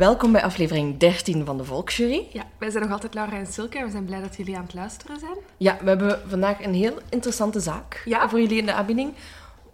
[0.00, 2.26] Welkom bij aflevering 13 van de Volksjury.
[2.32, 4.62] Ja, wij zijn nog altijd Laura en Silke en we zijn blij dat jullie aan
[4.62, 5.36] het luisteren zijn.
[5.56, 8.28] Ja, we hebben vandaag een heel interessante zaak Ja.
[8.28, 9.12] voor jullie in de aanbieding.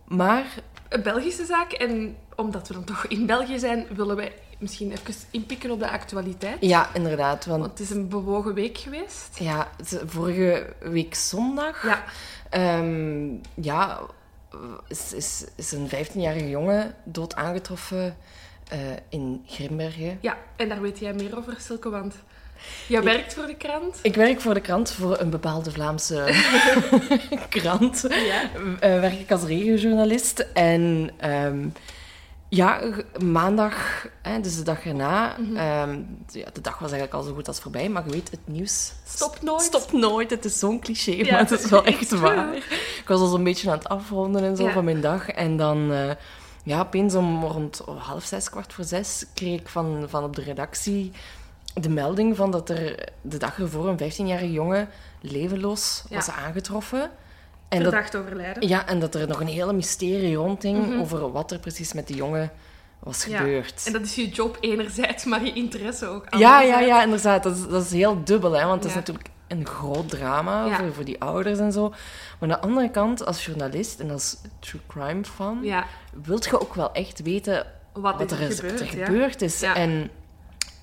[0.05, 0.45] Maar
[0.89, 5.15] Een Belgische zaak en omdat we dan toch in België zijn, willen wij misschien even
[5.31, 6.57] inpikken op de actualiteit.
[6.61, 9.39] ja, inderdaad, want Want het is een bewogen week geweest.
[9.39, 9.69] ja,
[10.07, 12.05] vorige week zondag Ja,
[12.51, 14.01] ehm, ja,
[14.89, 18.17] is, is, is een 15-jarige jongen dood aangetroffen
[18.69, 18.79] eh,
[19.09, 20.19] in Grimbergen.
[20.21, 22.15] ja, en daar weet jij meer over, Silke, want
[22.89, 23.99] jij werkt voor de krant.
[24.03, 26.25] Ik werk voor de krant, voor een bepaalde Vlaamse
[27.49, 28.07] krant.
[28.09, 28.43] Ja.
[28.81, 30.47] Eh, werk ik als regiojournalist.
[30.55, 31.69] En ehm,
[32.49, 32.81] ja,
[33.25, 35.57] maandag, hè, dus de dag erna, Mhm.
[35.57, 35.99] ehm,
[36.33, 38.93] ja, de dag was eigenlijk al zo goed als voorbij, maar je weet, het nieuws
[39.07, 39.63] Stop nooit.
[39.63, 40.31] stopt nooit.
[40.31, 42.55] Het is zo'n cliché, Ja, maar het is wel echt waar.
[42.57, 44.73] Ik was al zo'n beetje aan het afronden en zo Ja.
[44.73, 45.29] van mijn dag.
[45.29, 46.11] En dan, eh,
[46.67, 50.43] ja, opeens om rond half zes, kwart voor zes, kreeg ik van, van op de
[50.43, 51.13] redactie
[51.75, 54.89] de melding van dat er de dag ervoor een 15-jarige jongen
[55.21, 56.17] levenloos Ja.
[56.17, 57.11] was aangetroffen.
[57.69, 58.69] En dat, Verdacht overlijden.
[58.69, 61.01] ja, en dat er nog een hele mysterie rondhing Mhm.
[61.01, 62.51] over wat er precies met die jongen
[62.99, 63.39] was Ja.
[63.39, 63.83] gebeurd.
[63.87, 66.87] En dat is je job enerzijds, maar je interesse ook Ja, ja, anderzijds.
[66.89, 67.43] ja, inderdaad.
[67.43, 68.99] Dat is, dat is heel dubbel, hè, want het is Ja.
[68.99, 70.77] natuurlijk een groot drama Ja.
[70.77, 71.89] voor, voor die ouders en zo.
[71.89, 71.99] Maar
[72.39, 75.87] aan de andere kant, als journalist en als true crime fan, Ja,
[76.25, 79.05] wilt je ook wel echt weten wat, er, gebeurd, wat er ja.
[79.05, 79.61] gebeurd is.
[79.61, 79.75] Ja.
[79.75, 80.11] En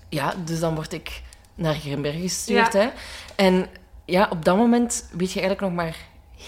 [0.09, 1.21] ja, dus dan word ik
[1.55, 2.73] naar Grimbergen gestuurd.
[2.73, 2.89] Hè.
[3.35, 3.67] En
[4.05, 5.97] ja, op dat moment weet je eigenlijk nog maar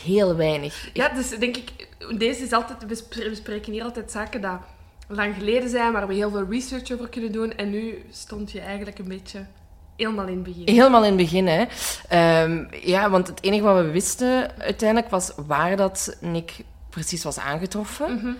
[0.04, 0.90] heel weinig.
[0.94, 1.88] Ja, dus denk ik,
[2.18, 4.60] deze is altijd, we sp- we bespreken hier altijd zaken dat
[5.08, 7.56] lang geleden zijn, waar we heel veel research over kunnen doen.
[7.56, 9.46] En nu stond je eigenlijk een beetje
[9.96, 10.76] helemaal in het begin.
[10.76, 11.66] Helemaal in het begin, hè.
[12.10, 16.54] Ehm, ja, want het enige wat we wisten uiteindelijk was waar dat Nick
[16.90, 18.16] precies was aangetroffen.
[18.16, 18.34] Mhm.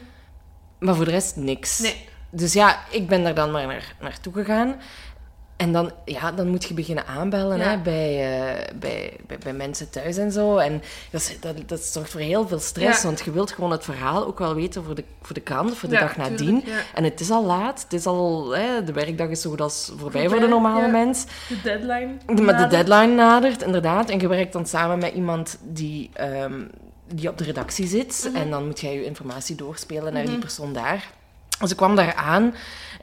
[0.80, 1.80] Maar voor de rest niks.
[1.80, 2.08] Nee.
[2.30, 4.76] Dus ja, ik ben daar dan maar naar, naartoe gegaan.
[5.58, 7.64] En dan, ja, dan moet je beginnen aanbellen Ja.
[7.70, 10.58] hè, bij, eh, bij, bij, bij mensen thuis en zo.
[10.58, 13.08] En dat, is- dat, dat zorgt voor heel veel stress, Ja.
[13.08, 15.90] want je wilt gewoon het verhaal ook wel weten voor de, voor de krant, voor
[15.90, 16.64] de Ja, dag nadien.
[16.64, 16.86] tuurlijk.
[16.94, 19.92] En het is al laat, het is al, hè, de werkdag is zo goed als
[19.98, 20.88] voorbij, voor de normale ja.
[20.88, 21.26] mens.
[21.50, 22.42] De deadline.
[22.44, 24.10] Maar de deadline nadert, inderdaad.
[24.10, 26.62] En je werkt dan samen met iemand die, ehm,
[27.14, 28.28] die op de redactie zit.
[28.32, 28.42] Mhm.
[28.42, 31.12] En dan moet jij je informatie doorspelen naar die persoon daar.
[31.60, 32.54] Dus ik kwam daar aan.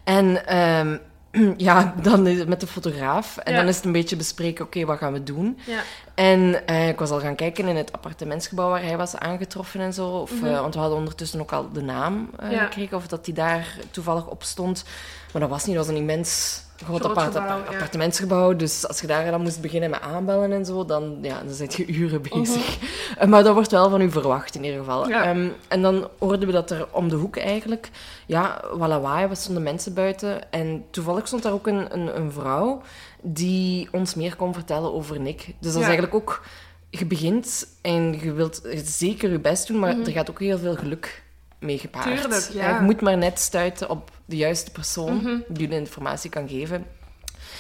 [0.05, 0.97] En ehm,
[1.57, 3.37] ja, dan is het met de fotograaf.
[3.37, 3.59] En Ja.
[3.59, 5.59] dan is het een beetje bespreken, oké, wat gaan we doen?
[5.67, 5.81] Ja.
[6.15, 9.93] En eh, ik was al gaan kijken in het appartementsgebouw waar hij was aangetroffen en
[9.93, 10.09] zo.
[10.09, 10.47] Of, Mhm.
[10.47, 12.65] eh, want we hadden ondertussen ook al de naam Ja.
[12.65, 14.85] gekregen, of dat die daar toevallig op stond.
[15.33, 17.65] Maar dat was niet, dat was een immens groot, Groot apart- gebouw, ja.
[17.73, 18.57] appartementsgebouw.
[18.57, 21.75] Dus als je daar dan moest beginnen met aanbellen en zo, dan, ja, dan zit
[21.75, 22.79] je uren bezig.
[23.19, 25.01] Eh, Maar dat wordt wel van u verwacht in ieder geval.
[25.01, 25.11] Mhm.
[25.11, 25.25] Ja.
[25.25, 27.91] Ehm, en dan hoorden we dat er om de hoek eigenlijk,
[28.27, 30.51] ja, wat lawaai, we stonden mensen buiten.
[30.53, 32.83] En toevallig stond daar ook een, een, een vrouw
[33.21, 35.47] die ons meer kon vertellen over Nick.
[35.59, 36.43] Dus dat is eigenlijk ook,
[36.91, 40.75] je begint en je wilt zeker je best doen, maar er gaat ook heel veel
[40.77, 41.23] geluk
[41.63, 42.05] mee gepaard.
[42.07, 42.17] Mhm.
[42.21, 42.77] Tuurlijk, ja.
[42.77, 45.37] je moet maar net stuiten op de juiste persoon Mhm.
[45.49, 46.87] die je de informatie kan geven.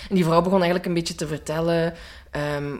[0.08, 1.94] En die vrouw begon eigenlijk een beetje te vertellen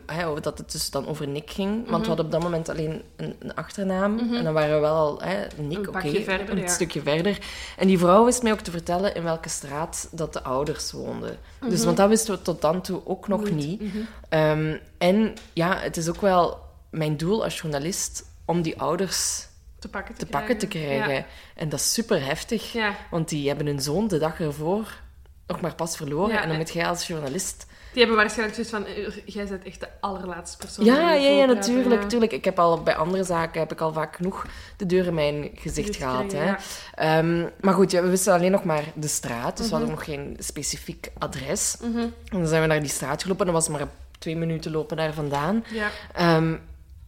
[0.07, 1.71] hè, over dat het dus dan over Nick ging.
[1.75, 2.01] Want Mhm.
[2.01, 4.19] we hadden op dat moment alleen een, een achternaam.
[4.19, 6.07] En dan waren we wel al hè, Nick, Een oké,
[6.51, 6.67] een ja.
[6.69, 7.39] stukje verder.
[7.77, 11.37] En die vrouw wist mij ook te vertellen in welke straat dat de ouders woonden.
[11.69, 13.81] Dus, want dat wisten we tot dan toe ook nog Niet.
[13.81, 13.97] Mhm.
[14.29, 16.59] Ehm, en ja, het is ook wel
[16.91, 19.47] mijn doel als journalist om die ouders
[19.83, 21.25] Te pakken te, te pakken te krijgen.
[21.55, 22.73] En dat is super heftig.
[22.73, 22.95] Ja.
[23.11, 25.01] Want die hebben hun zoon de dag ervoor
[25.47, 26.29] nog maar pas verloren.
[26.29, 27.67] Ja, en dan en- moet jij als journalist...
[27.93, 30.85] Die hebben waarschijnlijk zoiets van, eh, jij bent echt de allerlaatste persoon.
[30.85, 32.33] Ja, ja, ja, natuurlijk, natuurlijk.
[32.33, 34.47] Ik heb al bij andere zaken heb ik al vaak genoeg
[34.77, 36.33] de deur in mijn gezicht gehad.
[36.33, 36.55] Hè.
[36.95, 39.75] Ehm, maar goed, ja, we wisten alleen nog maar de straat, dus we Mhm.
[39.75, 41.77] hadden nog geen specifiek adres.
[41.81, 43.45] En dan zijn we naar die straat gelopen.
[43.47, 43.87] Dat was maar
[44.19, 45.65] twee minuten lopen daar vandaan.
[45.71, 45.89] Ja.
[46.15, 46.55] Ehm,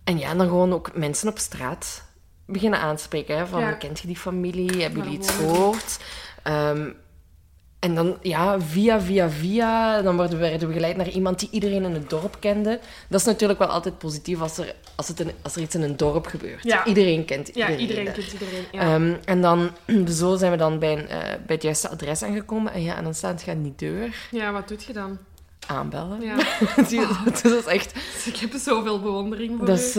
[0.04, 2.02] en ja, dan gewoon ook mensen op straat
[2.46, 3.36] beginnen aanspreken.
[3.38, 3.72] Hè, van, Ja.
[3.72, 4.82] kent je die familie?
[4.82, 5.98] Hebben jullie iets gehoord?
[6.42, 6.88] Ehm,
[7.78, 11.48] en dan, ja, via, via, via, dan worden we, werden we geleid naar iemand die
[11.50, 12.80] iedereen in het dorp kende.
[13.08, 15.96] Dat is natuurlijk wel altijd positief als er, als het als er iets in een
[15.96, 16.62] dorp gebeurt.
[16.64, 16.84] Ja.
[16.84, 17.80] Iedereen kent Ja, iedereen.
[17.80, 18.14] iedereen daar.
[18.14, 18.64] kent iedereen.
[18.72, 19.18] Ja.
[19.24, 19.70] En dan,
[20.18, 22.72] zo zijn we dan bij, een, eh, bij het juiste adres aangekomen.
[22.72, 25.18] En ja, en dan staat je aan die deur, ja, wat doet je dan?
[25.66, 26.20] aanbellen.
[26.20, 26.36] Ja.
[26.86, 27.94] Zie je, dat is echt...
[28.26, 29.96] ik heb zoveel bewondering voor Dat is,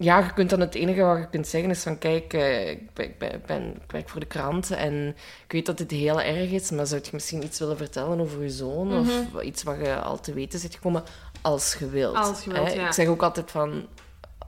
[0.00, 2.94] ja, je kunt dan het enige wat je kunt zeggen is van kijk, eh, ik,
[2.94, 5.08] ben, ik, ben, ik werk voor de krant en
[5.46, 8.42] ik weet dat dit heel erg is, maar zou je misschien iets willen vertellen over
[8.42, 11.02] je zoon of iets wat je al te weten zit gekomen
[11.40, 12.14] als je wilt.
[12.14, 12.22] Mhm.
[12.22, 12.86] Als je wilt, ja.
[12.86, 13.86] Ik zeg ook altijd van,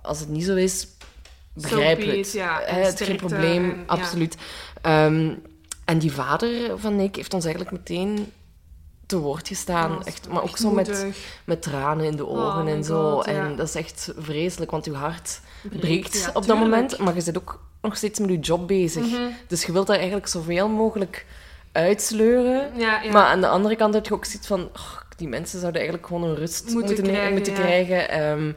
[0.02, 0.86] als het niet zo is,
[1.54, 2.32] begrijp be het.
[2.32, 2.60] ja.
[2.64, 3.82] Hè, het is geen probleem, en- ja.
[3.86, 4.36] absoluut.
[4.82, 5.34] Ehm,
[5.84, 8.32] en die vader van Nick heeft ons eigenlijk meteen
[9.06, 9.90] te woord gestaan.
[9.92, 11.06] Oh, echt, maar ook zo met,
[11.44, 13.12] met tranen in de ogen Oh my en zo.
[13.12, 13.32] God, ja.
[13.32, 16.98] En dat is echt vreselijk, want je hart Breekt, breekt ja, op dat moment.
[16.98, 19.06] Maar je zit ook nog steeds met je job bezig.
[19.06, 19.22] Mhm.
[19.46, 21.26] Dus je wilt daar eigenlijk zoveel mogelijk
[21.72, 22.72] uitsleuren.
[23.12, 24.68] Maar aan de andere kant heb je ook zoiets van...
[24.72, 27.58] "Och, die mensen zouden eigenlijk gewoon een rust Moeten moeten, krijgen, moeten ja.
[27.58, 28.08] krijgen.
[28.08, 28.52] Ehm,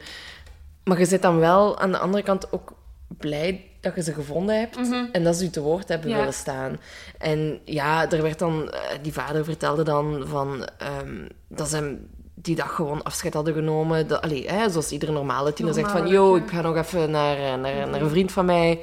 [0.83, 2.73] maar je zit dan wel aan de andere kant ook
[3.07, 4.77] blij dat je ze gevonden hebt.
[4.77, 5.05] Mhm.
[5.11, 6.17] En dat ze u te woord hebben Ja.
[6.17, 6.79] willen staan.
[7.17, 8.71] En ja, er werd dan...
[8.71, 10.67] eh, Die vader vertelde dan van...
[10.77, 14.07] ehm, dat ze hem die dag gewoon afscheid hadden genomen.
[14.07, 16.07] Dat, allee, hè, zoals iedere normale tiener zegt van...
[16.07, 18.79] Yo, ik ga nog even naar, eh, naar, naar een vriend van mij.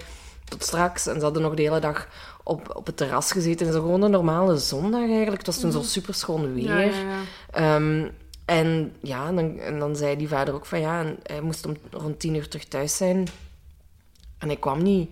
[0.49, 1.06] Tot straks.
[1.06, 2.08] En ze hadden nog de hele dag
[2.43, 3.66] op, op het terras gezeten.
[3.66, 5.37] En zo gewoon een normale zondag eigenlijk.
[5.37, 6.64] Het was toen zo super schoon weer.
[6.69, 6.78] Mhm.
[6.78, 7.75] Ja, ja, ja.
[7.76, 8.08] Ehm,
[8.44, 11.66] en ja, en dan, en dan zei die vader ook van ja, en hij moest
[11.66, 13.26] om rond tien uur terug thuis zijn.
[14.43, 15.11] En hij kwam niet.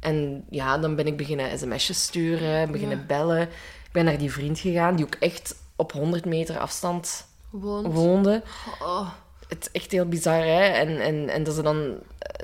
[0.00, 3.04] En ja, dan ben ik beginnen sms'jes sturen, beginnen Ja.
[3.06, 3.42] bellen.
[3.42, 7.92] Ik ben naar die vriend gegaan, die ook echt op 100 meter afstand Woont.
[7.94, 8.42] woonde.
[8.82, 9.08] Oh.
[9.52, 10.62] Het is echt heel bizar, hè.
[10.62, 11.94] En, en, en dat ze dan...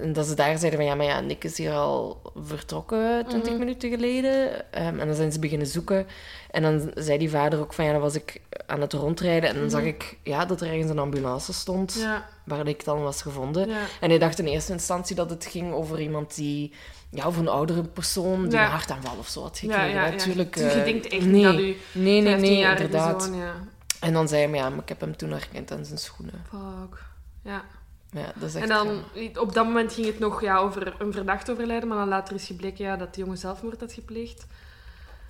[0.03, 3.51] En dat ze daar zeiden van, ja, maar ja, Nick is hier al vertrokken 20
[3.51, 3.59] Mhm.
[3.59, 4.73] minuten geleden.
[4.73, 6.07] Ehm, en dan zijn ze beginnen zoeken.
[6.51, 9.49] En dan zei die vader ook van, ja, dan was ik aan het rondrijden.
[9.51, 12.05] En dan zag ik, ja, dat er ergens een ambulance stond, Mhm.
[12.05, 13.69] Ja, waar ik dan was gevonden.
[13.69, 13.79] ja.
[14.01, 16.73] En hij dacht in eerste instantie dat het ging over iemand die...
[17.11, 18.65] Ja, of een oudere persoon die Ja.
[18.65, 19.95] een hartaanval of zo had gekregen.
[19.95, 20.57] Natuurlijk.
[20.57, 21.43] Dus je eh, denkt echt nee.
[21.43, 23.31] dat u Nee, nee, nee, 15-jarige inderdaad.
[23.35, 23.55] ja.
[24.01, 26.43] En dan zei hij, maar ja, maar ik heb hem toen herkend aan zijn schoenen.
[26.49, 27.03] Fuck.
[27.43, 27.63] Ja.
[28.11, 29.03] Ja, dat is echt En dan,
[29.39, 32.47] op dat moment ging het nog ja, over een verdacht overlijden, maar dan later is
[32.47, 34.47] gebleken ja, dat die jongen zelfmoord had gepleegd.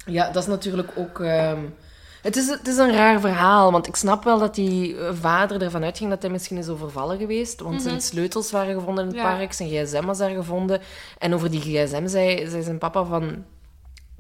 [0.06, 1.20] Ja, dat is natuurlijk ook...
[1.20, 1.64] ehm,
[2.22, 5.62] Het, is, het is een raar verhaal, want ik snap wel dat die eh, vader
[5.62, 7.60] ervan uitging dat hij misschien is overvallen geweest.
[7.60, 9.36] Want zijn sleutels waren gevonden in het Ja.
[9.36, 10.80] park, zijn gsm was daar gevonden.
[11.18, 13.44] En over die gsm zei, zei zijn papa van...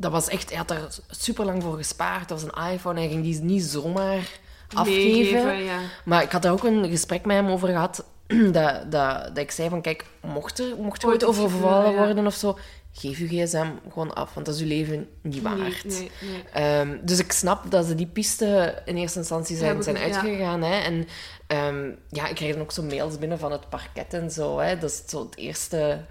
[0.00, 0.48] Dat was echt...
[0.48, 2.28] Hij had daar super lang voor gespaard.
[2.28, 3.00] Dat was een iPhone.
[3.00, 4.38] Hij ging die niet zomaar
[4.74, 5.64] afgeven.
[5.64, 5.78] Ja.
[6.04, 8.04] Maar ik had daar ook een gesprek met hem over gehad.
[8.52, 11.96] Dat, dat, dat ik zei van, kijk, mocht er, mocht er Ooit overvallen ja.
[11.96, 12.58] worden of zo,
[12.92, 15.84] geef je gsm gewoon af, want dat is je leven niet waard.
[15.84, 16.44] Nee, nee, nee.
[16.52, 20.02] Ehm, dus ik snap dat ze die piste in eerste instantie zijn, zijn ja.
[20.02, 20.62] uitgegaan.
[20.62, 20.78] Hè?
[20.78, 21.08] En
[21.46, 24.58] ehm, ja, ik kreeg dan ook zo mails binnen van het parket en zo.
[24.58, 24.78] Hè?
[24.78, 26.04] Dat is zo het eerste,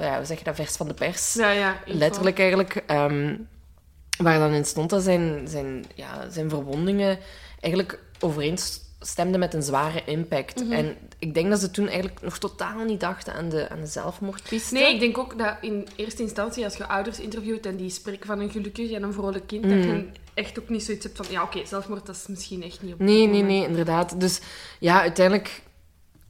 [0.00, 1.34] ja, hoe zeg je dat, vers van de pers.
[1.34, 1.48] Mhm.
[1.48, 1.76] Ja.
[1.84, 2.82] Letterlijk eigenlijk.
[2.86, 3.36] ehm,
[4.18, 7.18] waar dan in stond dat zijn, zijn, ja, zijn verwondingen
[7.60, 7.98] eigenlijk
[9.06, 10.64] overeenstemden met een zware impact.
[10.64, 10.72] Mhm.
[10.72, 13.86] En ik denk dat ze toen eigenlijk nog totaal niet dachten aan de, aan de
[13.86, 14.74] zelfmoordpiste.
[14.74, 18.26] Nee, ik denk ook dat in eerste instantie, als je ouders interviewt en die spreken
[18.26, 21.26] van een gelukkig en een vrolijk kind, dat je echt ook niet zoiets hebt van,
[21.30, 23.46] ja, oké, zelfmoord, dat is misschien echt niet op Nee, nee, moment.
[23.46, 24.20] nee, inderdaad.
[24.20, 24.40] Dus
[24.80, 25.62] ja, uiteindelijk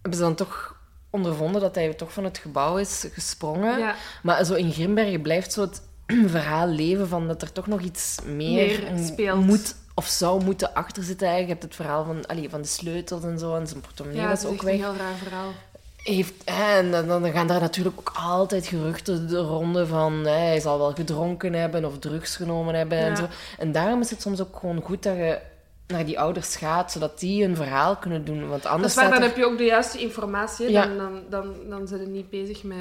[0.02, 0.75] hebben ze dan toch
[1.11, 3.78] ondervonden dat hij toch van het gebouw is gesprongen.
[3.78, 3.95] Ja.
[4.23, 5.83] Maar zo in Grimbergen blijft zo het
[6.37, 9.47] verhaal leven van dat er toch nog iets meer, Meer speelt.
[9.47, 11.26] moet of zou moeten achter zitten.
[11.28, 11.60] eigenlijk.
[11.60, 14.28] Je hebt het verhaal van, allee, van de sleutels en zo en zijn portemonnee Ja,
[14.28, 14.88] was dat is ook echt een weg.
[14.90, 15.50] heel raar verhaal.
[15.96, 20.60] Heeft, en dan, dan gaan daar natuurlijk ook altijd geruchten de ronde van hè, hij
[20.60, 23.16] zal wel gedronken hebben of drugs genomen hebben en Ja.
[23.16, 23.26] zo.
[23.58, 25.38] En daarom is het soms ook gewoon goed dat je
[25.86, 28.48] naar die ouders gaat, zodat die een verhaal kunnen doen.
[28.48, 29.26] Want Dat anders is waar, dan er...
[29.28, 30.70] heb je ook de juiste informatie.
[30.70, 30.86] Ja.
[30.86, 32.76] Dan, dan, dan, dan zijn ze niet bezig met...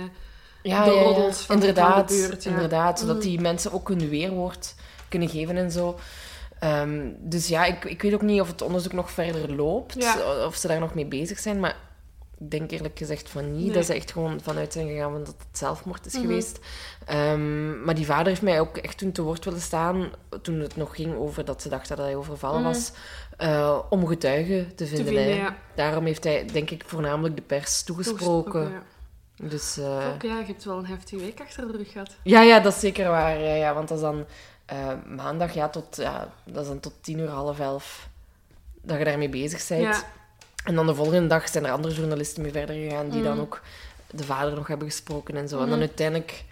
[0.64, 1.04] ja, de ja, ja.
[1.04, 2.52] roddels van- inderdaad, van de buurt, ja.
[2.52, 3.22] inderdaad, zodat Mm.
[3.22, 4.76] die mensen ook hun weerwoord
[5.10, 6.00] kunnen geven en zo.
[6.66, 10.46] Ehm, dus ja, ik, ik weet ook niet of het onderzoek nog verder loopt, Ja.
[10.46, 11.76] of ze daar nog mee bezig zijn, maar
[12.40, 13.66] ik denk eerlijk gezegd van niet.
[13.66, 13.74] Nee.
[13.74, 16.22] Dat ze echt gewoon vanuit zijn gegaan van dat het zelfmoord is Mhm.
[16.22, 16.60] geweest.
[17.06, 20.10] Ehm, maar die vader heeft mij ook echt toen te woord willen staan,
[20.42, 22.68] toen het nog ging over dat ze dachten dat hij overvallen Mhm.
[22.70, 22.92] was,
[23.38, 25.06] eh, om getuigen te vinden.
[25.06, 25.30] vinden, hè.
[25.42, 25.56] ja.
[25.76, 28.62] Daarom heeft hij, denk ik, voornamelijk de pers toegesproken.
[28.72, 28.84] ja.
[29.48, 32.16] Dus, eh, Ook, ja, je hebt wel een heftige week achter de rug gehad.
[32.24, 33.40] ja, ja, dat is zeker waar.
[33.40, 34.26] Ja, ja, want dat is dan
[34.66, 38.08] eh, maandag, ja, tot, ja, dat is dan tot tien uur, half elf,
[38.82, 39.82] dat je daarmee bezig bent.
[39.82, 40.04] Ja.
[40.64, 43.26] En dan de volgende dag zijn er andere journalisten mee verder gegaan, die Mm.
[43.26, 43.62] dan ook
[44.10, 45.62] de vader nog hebben gesproken en zo.
[45.62, 46.44] En dan uiteindelijk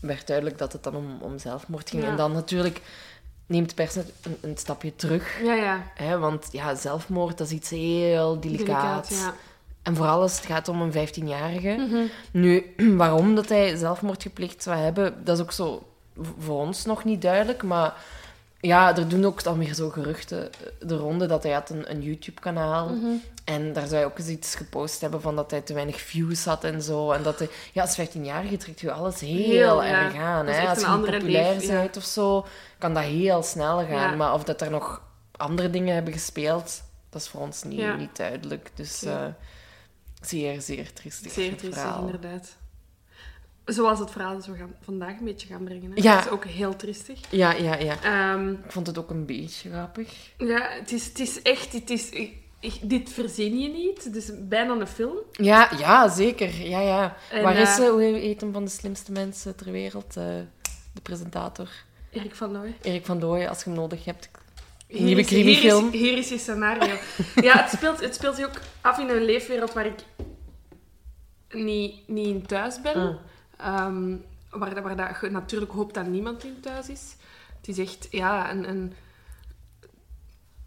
[0.00, 2.02] werd duidelijk dat het dan om, om zelfmoord ging.
[2.02, 2.08] Ja.
[2.08, 2.80] En dan natuurlijk
[3.46, 4.04] neemt pers een,
[4.40, 5.40] een stapje terug.
[5.42, 5.82] Ja, ja.
[5.94, 9.08] Hè, want ja, zelfmoord, dat is iets heel delicaat.
[9.08, 9.34] ja.
[9.82, 11.68] En vooral als het gaat om een 15-jarige.
[11.88, 12.04] Mhm.
[12.30, 15.89] Nu, waarom dat hij zelfmoord gepleegd zou hebben, dat is ook zo
[16.38, 17.62] voor ons nog niet duidelijk.
[17.62, 17.94] Maar
[18.60, 20.50] ja, er doen ook dan weer zo geruchten
[20.80, 22.88] de ronde dat hij had een, een YouTube-kanaal.
[22.88, 23.06] Mhm.
[23.44, 26.44] En daar zou hij ook eens iets gepost hebben van dat hij te weinig views
[26.44, 27.10] had en zo.
[27.12, 27.48] En dat hij...
[27.72, 30.04] Ja, als 15-jarige trekt je alles heel, Heel, ja.
[30.04, 30.46] erg aan.
[30.46, 30.68] Hè?
[30.68, 31.80] Als je populair leef- ja.
[31.80, 32.46] bent of zo,
[32.78, 34.10] kan dat heel snel gaan.
[34.10, 34.14] Ja.
[34.14, 35.02] Maar of dat er nog
[35.36, 38.70] andere dingen hebben gespeeld, dat is voor ons niet, niet duidelijk.
[38.74, 39.24] Dus eh,
[40.20, 42.56] zeer, zeer triestig Zeer triestig, inderdaad.
[43.72, 45.90] Zoals het verhaal dat we gaan, vandaag een beetje gaan brengen.
[45.94, 46.02] Hè.
[46.02, 46.14] Ja.
[46.16, 47.18] Dat is ook heel triestig.
[47.30, 47.96] Ja, ja, ja.
[48.02, 50.14] Ehm, Ik vond het ook een beetje grappig.
[50.38, 51.72] ja, het is, het is echt...
[51.72, 54.04] Het is, ik- ik- dit verzin je niet.
[54.04, 55.16] Het is bijna een film.
[55.32, 56.62] Ja, ja, zeker.
[56.68, 57.16] Ja, ja.
[57.30, 57.90] En, Waar is eh, ze?
[57.90, 60.16] Hoe heet hem van de slimste mensen ter wereld?
[60.16, 60.24] Eh,
[60.94, 61.68] de presentator.
[62.10, 62.76] Erik van Nooy.
[62.82, 64.28] Erik van Dooyen, als je hem nodig hebt.
[64.86, 65.90] Hier Nieuwe crimifilm.
[65.90, 66.94] Hier is, hier is je scenario.
[67.34, 69.94] ja, het speelt, het speelt zich ook af in een leefwereld waar ik
[71.50, 72.98] niet, niet in thuis ben.
[72.98, 73.18] Mm.
[73.62, 74.16] Ehm,
[74.50, 77.16] waar, waar dat je natuurlijk hoopt dat niemand in thuis is.
[77.56, 78.92] Het is echt ja, een, een,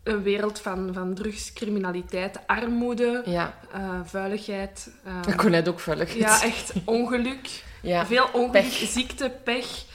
[0.03, 4.91] een wereld van, van drugs, criminaliteit, armoede, Ja, eh, vuiligheid.
[5.05, 6.13] ehm, ik kon net ook vullig.
[6.13, 7.49] ja, echt ongeluk.
[7.83, 8.05] Ja.
[8.05, 8.73] Veel ongeluk, Pech.
[8.73, 9.85] ziekte, pech.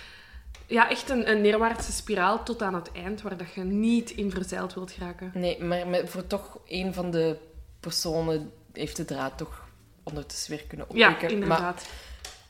[0.66, 4.30] Ja, echt een, een neerwaartse spiraal tot aan het eind, waar dat je niet in
[4.30, 5.30] verzeild wilt geraken.
[5.34, 7.36] Nee, maar met, voor toch een van de
[7.80, 9.66] personen heeft de draad toch
[10.02, 11.38] ondertussen weer kunnen Ja, oppikken.
[11.38, 11.86] Maar inderdaad.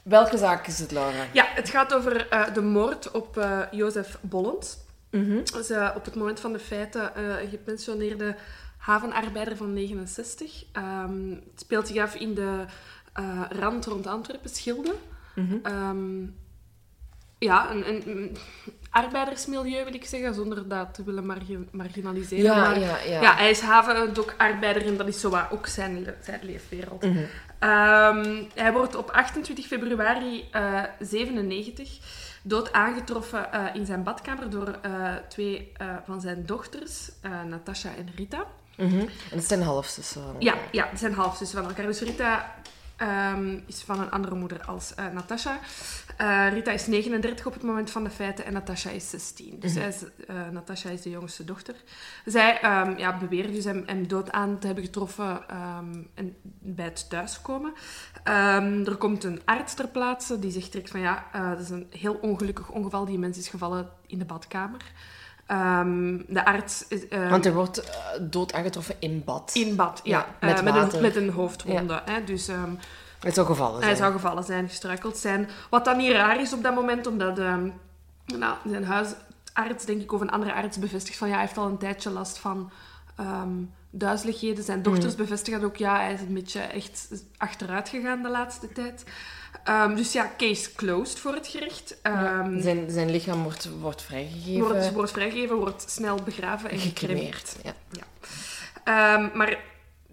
[0.08, 1.24] Welke zaak is het, Laura?
[1.32, 4.78] Ja, het gaat over eh, de moord op eh Jozef Bollens.
[5.58, 8.36] Is eh, op het moment van de feiten eh, een gepensioneerde
[8.78, 10.64] havenarbeider van 69.
[10.72, 12.64] Ehm, het speelt zich af in de
[13.48, 14.94] rand rond Antwerpen, Schilde.
[15.34, 15.56] Mhm.
[15.62, 16.22] Ehm,
[17.38, 18.36] ja, een,
[18.90, 22.44] arbeidersmilieu wil ik zeggen, zonder dat te willen margi- marginaliseren.
[22.44, 23.20] Ja, maar, ja, ja.
[23.20, 27.02] ja, hij is havendockarbeider en dat is zo ook zijn, le- zijn leefwereld.
[27.02, 27.18] Mhm.
[27.58, 31.98] Ehm, hij wordt op 28 februari eh 97
[32.42, 35.72] dood aangetroffen eh, in zijn badkamer door eh, twee
[36.06, 37.10] van zijn dochters,
[37.46, 38.44] Natasha en Rita.
[38.76, 38.98] Mhm.
[38.98, 40.22] En het zijn halfzussen.
[40.22, 40.68] van Ja, elkaar.
[40.72, 41.86] ja, het zijn halfzussen van elkaar.
[41.86, 42.54] Dus Rita
[42.98, 45.58] ehm, is van een andere moeder als eh, Natasha.
[46.16, 49.60] Eh, Rita is 39 op het moment van de feiten en Natasha is 16.
[49.60, 51.74] Dus zij is, eh, Natasha is de jongste dochter.
[52.24, 56.84] Zij ehm, ja, beweren dus hem, hem dood aan te hebben getroffen ehm, en bij
[56.84, 57.72] het thuiskomen.
[58.84, 62.14] Er komt een arts ter plaatse die zegt direct van ja, dat is een heel
[62.14, 63.04] ongelukkig ongeval.
[63.04, 64.92] Die mens is gevallen in de badkamer.
[65.48, 66.88] Ehm, de arts...
[66.88, 69.50] ehm, Want hij wordt eh, dood aangetroffen in bad.
[69.54, 70.18] in bad, ja.
[70.40, 72.02] Ja, met Eh, met, een, met een hoofdwonde.
[72.04, 72.24] Hè?
[72.24, 72.70] Dus ehm,
[73.20, 73.96] Het zou gevallen hij zijn.
[73.96, 75.48] zou gevallen zijn, gestruikeld zijn.
[75.70, 77.68] Wat dan niet raar is op dat moment, omdat ehm,
[78.26, 81.66] nou, zijn huisarts, denk ik, of een andere arts bevestigt van ja, hij heeft al
[81.66, 82.70] een tijdje last van
[83.90, 84.64] duizeligheden.
[84.64, 85.22] Zijn dochters Mhm.
[85.22, 89.04] bevestigen ook ja, hij is een beetje echt achteruit gegaan de laatste tijd.
[89.64, 91.98] Ehm, dus ja, case closed voor het gerecht.
[92.02, 92.40] Ja.
[92.40, 94.60] Ehm, Zijn, zijn lichaam wordt, wordt vrijgegeven.
[94.60, 97.48] wordt, wordt vrijgegeven, wordt snel begraven en gecremeerd.
[97.48, 97.86] gecremeerd.
[97.90, 98.06] Ja.
[98.84, 99.58] Ehm, maar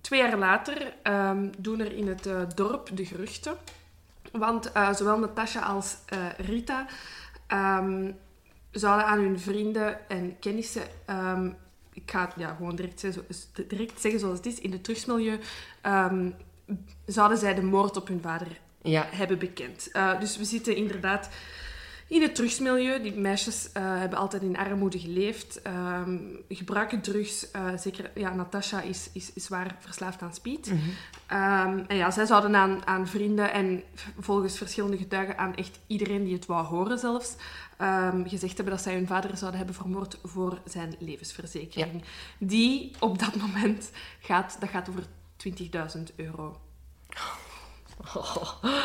[0.01, 0.93] twee jaar later
[1.57, 3.57] doen er in het eh, dorp de geruchten.
[4.31, 6.85] Want eh, zowel Natasha als eh, Rita
[8.71, 10.83] zouden aan hun vrienden en kennissen...
[11.93, 13.25] ik ga het ja, gewoon direct zeggen,
[13.67, 14.59] direct zeggen zoals het is.
[14.59, 15.39] In het drugsmilieu
[15.81, 16.29] ehm,
[17.05, 18.47] zouden zij de moord op hun vader
[18.85, 19.07] Ja.
[19.11, 19.91] hebben bekend.
[19.91, 21.29] Eh, dus we zitten inderdaad
[22.07, 23.01] in het drugsmilieu.
[23.01, 26.17] Die meisjes eh, hebben altijd in armoede geleefd, ehm,
[26.49, 27.51] gebruiken drugs.
[27.51, 30.65] eh, zeker, ja, Natasha is, is, is zwaar verslaafd aan speed.
[30.65, 30.79] Mhm.
[31.27, 33.83] Ehm, en ja, zij zouden aan, aan vrienden en
[34.19, 37.35] volgens verschillende getuigen aan echt iedereen die het wou horen zelfs,
[37.77, 42.03] ehm, gezegd hebben dat zij hun vader zouden hebben vermoord voor zijn levensverzekering.
[42.37, 45.03] Die op dat moment gaat, dat gaat over
[45.37, 46.59] 20.000 euro.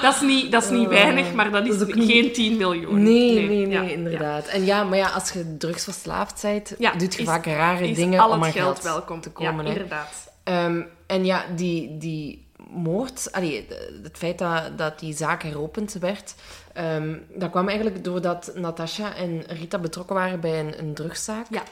[0.03, 0.93] Dat is niet, dat is niet Oh.
[0.93, 3.03] weinig, maar dat is, Dat is ook niet- geen 10 miljoen.
[3.03, 4.47] Nee, nee, nee, ja, inderdaad.
[4.47, 8.21] En ja, maar ja, als je drugsverslaafd bent, Ja, doet je is- vaak rare dingen
[8.21, 9.65] al om aan geld, geld welkom te komen.
[9.65, 10.33] Ja, inderdaad.
[10.45, 13.67] Ehm, en ja, die, die moord, allee,
[14.03, 16.35] het feit dat, dat die zaak heropend werd,
[16.73, 21.47] ehm, dat kwam eigenlijk doordat Natasha en Rita betrokken waren bij een, een drugszaak.
[21.50, 21.62] Ja.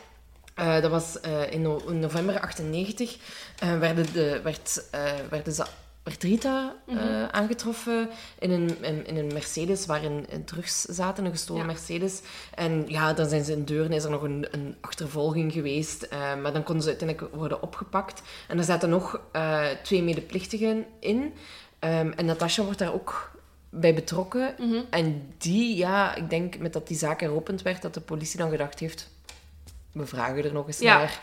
[0.55, 3.17] Eh, dat was eh, in, no- in november 98.
[3.59, 4.85] eh, werden de, werd,
[5.31, 5.65] werden ze,
[6.03, 7.27] werd Rita eh, Mhm.
[7.31, 11.67] aangetroffen in een, in, in een Mercedes waarin in drugs zaten, een gestolen Ja.
[11.69, 12.21] Mercedes.
[12.55, 16.03] En ja, dan zijn ze in Deurne, is er nog een, een achtervolging geweest.
[16.03, 18.23] eh, maar dan konden ze uiteindelijk worden opgepakt.
[18.49, 21.33] En er zaten nog eh, twee medeplichtigen in.
[21.79, 23.31] Ehm, en Natasha wordt daar ook
[23.71, 24.55] bij betrokken.
[24.59, 24.81] Mhm.
[24.91, 28.51] En die, ja, ik denk met dat die zaak heropend werd, dat de politie dan
[28.51, 29.09] gedacht heeft,
[29.93, 30.97] we vragen er nog eens Ja.
[30.99, 31.23] naar.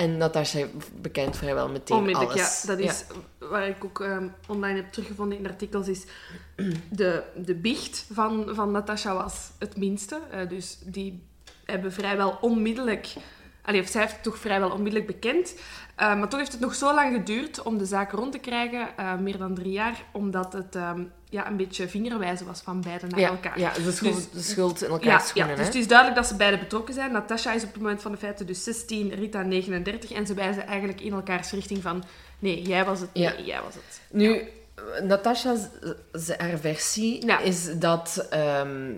[0.00, 0.66] En Natasha
[1.00, 2.62] bekent vrijwel meteen Onmiddellijk, alles.
[2.62, 2.68] ja.
[2.68, 3.04] Dat is
[3.38, 6.04] waar ik ook ehm, online heb teruggevonden in artikels, is
[6.88, 10.20] de, de biecht van, van Natasha was het minste.
[10.30, 11.22] Eh, dus die
[11.64, 13.12] hebben vrijwel onmiddellijk...
[13.62, 15.54] Allee, of zij heeft het toch vrijwel onmiddellijk bekend.
[15.94, 18.96] Eh, maar toch heeft het nog zo lang geduurd om de zaak rond te krijgen,
[18.96, 23.08] eh, meer dan drie jaar, omdat het ehm, ja, een beetje vingerwijzen was van beiden
[23.08, 23.58] naar ja, elkaar.
[23.58, 25.50] ja, de schuld, Dus- de schuld in elkaar Ja, schoenen.
[25.50, 25.70] ja, dus hè?
[25.72, 27.12] het is duidelijk dat ze beiden betrokken zijn.
[27.12, 30.12] Natasha is op het moment van de feiten dus 16, Rita 39.
[30.12, 32.04] En ze wijzen eigenlijk in elkaars richting van...
[32.38, 33.08] Nee, jij was het.
[33.12, 33.32] Ja.
[33.32, 34.00] Nee, jij was het.
[34.10, 34.42] Nu,
[35.02, 35.60] Natasha's
[36.38, 38.92] haar versie is dat, ehm,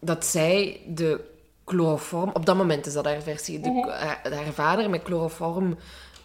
[0.00, 1.20] dat zij de
[1.64, 2.30] chloroform...
[2.32, 3.60] Op dat moment is dat haar versie.
[3.60, 3.88] De, Mhm.
[3.88, 5.78] haar, haar vader met chloroform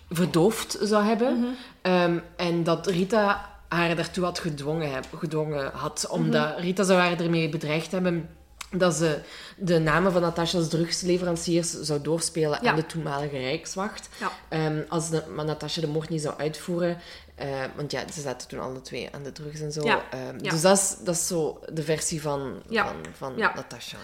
[0.09, 1.39] verdoofd zou hebben.
[1.39, 1.47] Mhm.
[1.81, 6.07] Ehm, en dat Rita haar daartoe had gedwongen, heb- gedwongen had.
[6.09, 6.61] Omdat Mhm.
[6.61, 8.29] Rita zou haar ermee bedreigd hebben
[8.71, 9.19] dat ze
[9.57, 12.69] de namen van Natasha's drugsleveranciers zou doorspelen Ja.
[12.69, 14.09] aan de toenmalige Rijkswacht.
[14.19, 14.31] Ja.
[14.49, 16.97] Ehm, als de, maar Natasha de moord niet zou uitvoeren,
[17.35, 19.83] eh, want ja, ze zaten toen alle twee aan de drugs en zo.
[19.83, 20.01] Ja.
[20.11, 20.37] Ehm.
[20.37, 23.33] Dus dat is, dat is zo de versie van, van, van.
[23.37, 23.97] Natasha.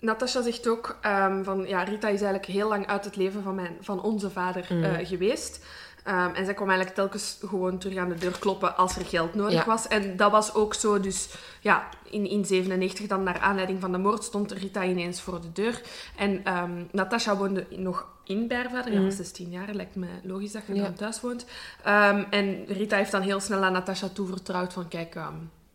[0.00, 1.66] Natasha zegt ook ehm, van...
[1.66, 4.84] Ja, Rita is eigenlijk heel lang uit het leven van, mijn, van onze vader Mhm.
[4.84, 5.64] eh, geweest.
[6.08, 9.34] Ehm, en zij kwam eigenlijk telkens gewoon terug aan de deur kloppen als er geld
[9.34, 9.64] nodig Ja.
[9.64, 9.88] was.
[9.88, 11.00] En dat was ook zo.
[11.00, 11.28] Dus
[11.60, 15.52] ja, in, in 97 dan naar aanleiding van de moord stond Rita ineens voor de
[15.52, 15.80] deur.
[16.16, 18.92] En ehm, Natasha woonde nog in bij haar vader.
[18.92, 19.68] Ja, was 16 jaar.
[19.74, 20.80] Lijkt me logisch dat je Mhm.
[20.80, 20.86] Ja.
[20.86, 21.46] dan thuis woont.
[21.84, 24.88] Ehm, en Rita heeft dan heel snel aan Natasha toevertrouwd van...
[24.88, 25.14] Kijk,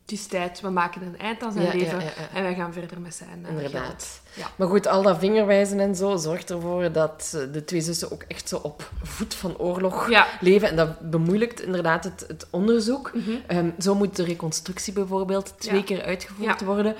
[0.03, 0.61] het is tijd.
[0.61, 1.99] We maken een eind aan zijn Ja, leven.
[1.99, 2.37] ja, ja.
[2.37, 4.21] En wij gaan verder met zijn eh, Inderdaad.
[4.55, 8.23] Maar goed, al dat vingerwijzen en zo zorgt ervoor dat eh, de twee zussen ook
[8.27, 10.69] echt zo op voet van oorlog leven.
[10.69, 13.11] En dat bemoeilijkt inderdaad het, het onderzoek.
[13.13, 13.31] Mhm.
[13.47, 16.95] Ehm, zo moet de reconstructie bijvoorbeeld twee keer uitgevoerd worden.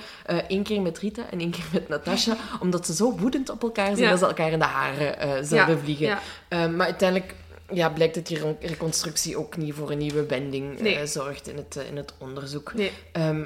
[0.47, 2.35] Eén keer met Rita en één keer met Natasha.
[2.59, 5.79] omdat ze zo woedend op elkaar zijn dat ze elkaar in de haren eh, zouden
[5.79, 6.17] vliegen.
[6.47, 7.35] Ehm, maar uiteindelijk
[7.71, 10.95] ja, blijkt dat die re- reconstructie ook niet voor een nieuwe wending Nee.
[10.95, 12.73] eh, zorgt in het, eh, in het onderzoek.
[12.73, 12.91] Nee.
[13.11, 13.39] Ehm,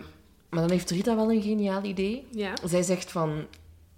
[0.49, 2.27] maar dan heeft Rita wel een geniaal idee.
[2.32, 2.53] Ja.
[2.65, 3.45] Zij zegt van...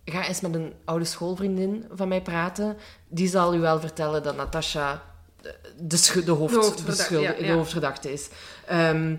[0.05, 2.77] Ga eens met een oude schoolvriendin van mij praten.
[3.07, 5.03] Die zal u wel vertellen dat Natasha
[5.41, 7.53] de, de, de, hoofd, De hoofdverdachte, schuld- ja, de ja.
[7.53, 8.27] hoofdverdachte is.
[8.67, 9.15] Ehm,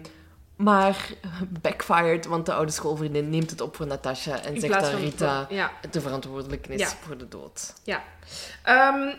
[0.56, 1.08] maar
[1.62, 5.46] backfired, want de oude schoolvriendin neemt het op voor Natasha en In zegt dat Rita
[5.50, 5.70] Ja.
[5.90, 6.88] de verantwoordelijke is Ja.
[7.00, 7.72] voor de dood.
[7.84, 8.02] Ja.
[8.62, 9.14] Ehm,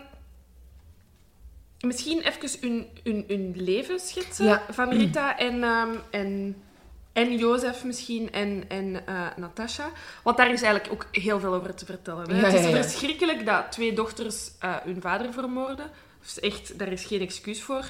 [1.81, 4.61] misschien even hun, hun, hun leven schetsen Ja.
[4.69, 6.61] van Rita en, ehm, en,
[7.13, 9.89] en Jozef misschien en, en eh, Natasha.
[10.23, 12.29] Want daar is eigenlijk ook heel veel over te vertellen.
[12.29, 12.39] Hè?
[12.39, 15.89] Ja, het is ja, verschrikkelijk dat twee dochters eh, hun vader vermoorden.
[16.21, 17.85] Dus echt, daar is geen excuus voor.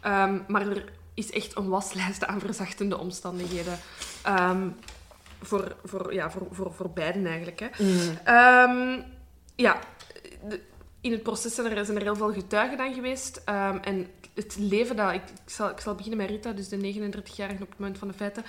[0.00, 3.78] Ehm, maar er is echt een waslijst aan verzachtende omstandigheden.
[4.22, 4.68] ehm,
[5.42, 7.60] voor, voor, ja, voor, voor, voor beiden eigenlijk.
[7.60, 7.66] Hè.
[8.24, 9.00] Ehm,
[9.56, 9.78] ja,
[10.48, 10.60] de-
[11.04, 13.42] in het proces zijn er, zijn er heel veel getuigen dan geweest.
[13.44, 15.12] Ehm, en het leven dat...
[15.12, 18.08] Ik, ik, zal, ik zal beginnen met Rita, dus de 39-jarige op het moment van
[18.08, 18.44] de feiten.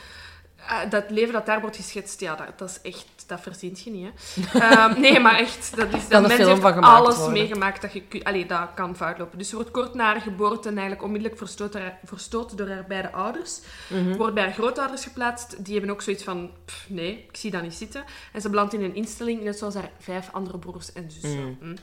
[0.56, 3.06] Eh, dat leven dat daar wordt geschetst, ja, dat, dat is echt...
[3.28, 4.12] Dat verzint je niet, hè.
[4.60, 6.08] Ehm, nee, maar echt, dat is...
[6.08, 7.34] Dat mens heeft alles worden.
[7.34, 8.24] meegemaakt dat je...
[8.24, 9.38] Allee, dat kan fout lopen.
[9.38, 13.60] Dus ze wordt kort na haar geboorte eigenlijk onmiddellijk verstoten, verstoten door haar beide ouders.
[13.90, 14.16] Mhm.
[14.16, 15.66] Wordt bij haar grootouders geplaatst.
[15.66, 18.04] Die hebben ook zoiets van, "Pff, nee, ik zie dat niet zitten.
[18.34, 21.58] En ze belandt in een instelling, net zoals haar vijf andere broers en zussen.
[21.60, 21.76] Hm.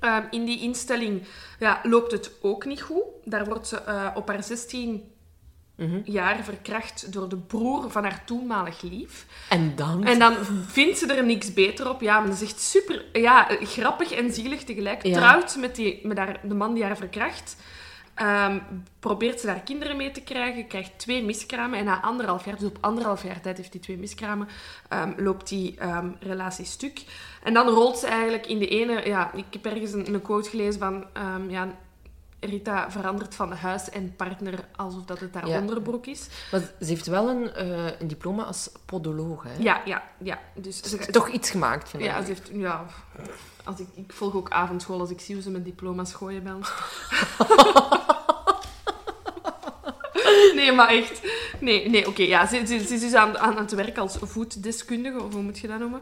[0.00, 1.22] Ehm, in die instelling
[1.58, 3.02] ja, loopt het ook niet goed.
[3.24, 5.10] Daar wordt ze eh, op haar 16
[5.76, 6.00] Mhm.
[6.04, 9.26] jaar verkracht door de broer van haar toenmalig lief.
[9.48, 10.04] En dan...
[10.04, 10.34] En dan
[10.66, 12.00] vindt ze er niks beter op.
[12.00, 15.02] Ja, maar dat is echt super ja, eh, grappig en zielig tegelijk.
[15.06, 15.12] Ja.
[15.16, 17.56] Trouwt met, die, met haar, de man die haar verkracht.
[18.14, 18.58] Ehm,
[18.98, 20.66] probeert ze daar kinderen mee te krijgen.
[20.66, 21.78] Krijgt twee miskramen.
[21.78, 24.48] En na anderhalf jaar, dus op anderhalf jaar tijd heeft die twee miskramen,
[24.88, 27.04] ehm, loopt die ehm, relatie stuk.
[27.42, 29.06] En dan rolt ze eigenlijk in de ene...
[29.06, 31.04] Ja, ik heb ergens een, een quote gelezen van...
[31.48, 31.68] ja,
[32.44, 35.58] Rita verandert van huis en partner alsof dat het haar Ja.
[35.58, 36.26] onderbroek is.
[36.50, 39.50] Maar ze heeft wel een, eh, een diploma als podoloog, hè?
[39.58, 40.38] Ja, ja, ja.
[40.54, 42.08] Dus ze, Toch iets gemaakt, vind ik.
[42.08, 42.50] Ja, ze heeft...
[42.52, 42.84] Ja,
[43.64, 46.52] als ik, ik volg ook avondschool als ik zie hoe ze met diploma's gooien bij
[46.52, 46.72] ons.
[50.54, 51.20] Nee, maar echt.
[51.60, 52.22] Nee, nee oké.
[52.22, 55.42] ja, ze, ze, ze is dus aan, aan, aan het werk als voetdeskundige, of hoe
[55.42, 56.00] moet je dat noemen?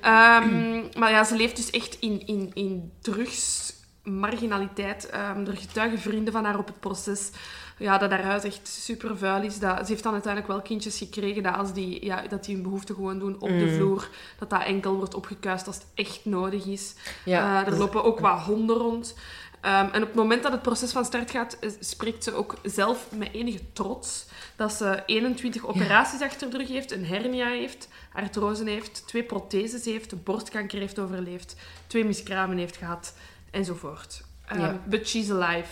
[0.00, 3.72] Ehm, maar ja, ze leeft dus echt in, in, in drugs
[4.10, 5.10] marginaliteit.
[5.36, 7.30] Um, er getuigen vrienden van haar op het proces
[7.78, 9.58] ja, dat haar huis echt super vuil is.
[9.58, 12.62] Dat, ze heeft dan uiteindelijk wel kindjes gekregen dat als die, ja, dat die hun
[12.62, 13.74] behoefte gewoon doen op de Mm.
[13.74, 16.94] vloer, dat dat enkel wordt opgekuist als het echt nodig is.
[17.24, 19.14] Ja, Eh, er lopen ook wat honden rond.
[19.60, 22.54] Ehm, en op het moment dat het proces van start gaat, eh, spreekt ze ook
[22.62, 27.88] zelf met enige trots dat ze 21 operaties achter de rug heeft, een hernia heeft,
[28.12, 33.14] artrose heeft, twee protheses heeft, borstkanker heeft overleefd, twee miskramen heeft gehad,
[33.50, 34.22] enzovoort.
[34.52, 34.80] Um, Ja.
[34.84, 35.68] But she's alive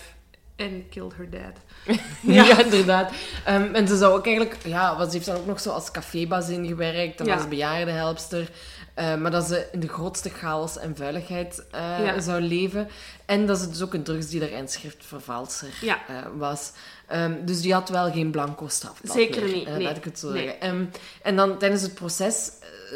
[0.58, 1.54] and killed her dad.
[2.22, 3.12] Ja, inderdaad.
[3.44, 4.56] Ehm, en ze zou ook eigenlijk...
[4.64, 7.34] Ja, want ze heeft dan ook nog zo als cafébazin gewerkt en Ja.
[7.34, 8.50] als bejaardenhelpster.
[8.94, 12.20] Eh, maar dat ze in de grootste chaos en vuiligheid eh, Ja.
[12.20, 12.88] zou leven.
[13.26, 15.98] En dat ze dus ook een drugsdealer en schriftvervalser Ja.
[16.08, 16.72] eh, was.
[17.06, 19.82] Ehm, dus die had wel geen blanco strafblad Zeker meer, niet, eh, nee.
[19.82, 20.42] Laat ik het zo Nee.
[20.44, 20.60] zeggen.
[20.60, 20.84] Ehm,
[21.22, 22.50] en dan tijdens het proces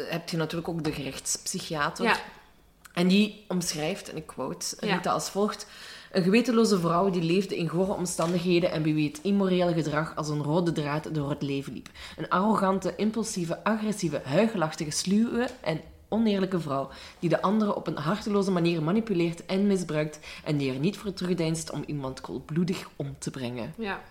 [0.09, 2.05] heb je natuurlijk ook de gerechtspsychiater.
[2.05, 2.15] Ja.
[2.93, 4.95] En die omschrijft, en ik quote Ja.
[4.95, 5.67] Rita als volgt...
[6.11, 10.29] Een gewetenloze vrouw die leefde in gore omstandigheden en bij wie het immorele gedrag als
[10.29, 11.89] een rode draad door het leven liep.
[12.17, 18.51] Een arrogante, impulsieve, agressieve, huigelachtige, sluwe en oneerlijke vrouw die de anderen op een harteloze
[18.51, 23.31] manier manipuleert en misbruikt en die er niet voor terugdeinst om iemand koelbloedig om te
[23.31, 23.73] brengen.
[23.77, 24.01] Ja.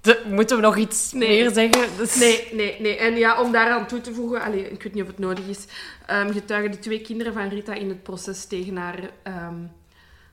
[0.00, 1.28] De- moeten we nog iets Nee.
[1.28, 1.96] meer zeggen?
[1.96, 2.96] Dus- Nee, nee, nee.
[2.96, 5.64] En ja, om daaraan toe te voegen, allee, ik weet niet of het nodig is,
[6.06, 9.54] ehm, getuigen de twee kinderen van Rita in het proces tegen haar, ehm,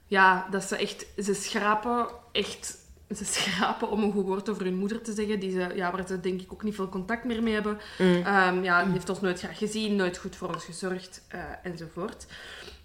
[0.07, 2.77] ja, dat ze echt, ze schrapen echt,
[3.15, 6.07] ze schrapen om een goed woord over hun moeder te zeggen, die ze, ja, waar
[6.07, 7.79] ze denk ik ook niet veel contact meer mee hebben.
[7.97, 12.25] Ehm, ja, die heeft ons nooit graag gezien, nooit goed voor ons gezorgd, eh, enzovoort.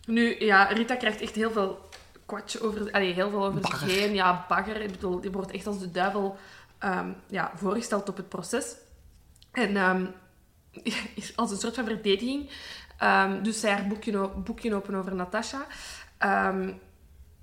[0.07, 1.79] Nu, ja, Rita krijgt echt heel veel
[2.27, 3.88] kwatje over, allee, heel veel over zich Bagger.
[3.88, 4.14] heen.
[4.14, 4.81] Ja, bagger.
[4.81, 6.37] Ik bedoel, die wordt echt als de duivel
[6.83, 8.75] ehm, ja, voorgesteld op het proces.
[9.53, 10.07] En ehm,
[11.37, 12.51] als een soort van verdediging
[12.99, 15.66] ehm doet zij haar boekje, boekje open over Natasha.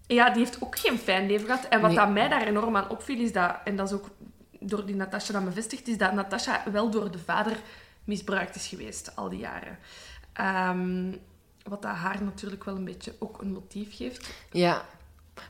[0.08, 1.64] Ja, die heeft ook geen fijn leven gehad.
[1.66, 2.00] En wat Nee.
[2.00, 4.10] dat mij daar enorm aan opviel, is dat, en dat is ook
[4.60, 7.58] door die Natasha dan bevestigd, is dat Natasha wel door de vader
[8.04, 9.78] misbruikt is geweest al die jaren.
[11.64, 14.30] Wat dat haar natuurlijk wel een beetje ook een motief geeft.
[14.52, 14.86] Ja.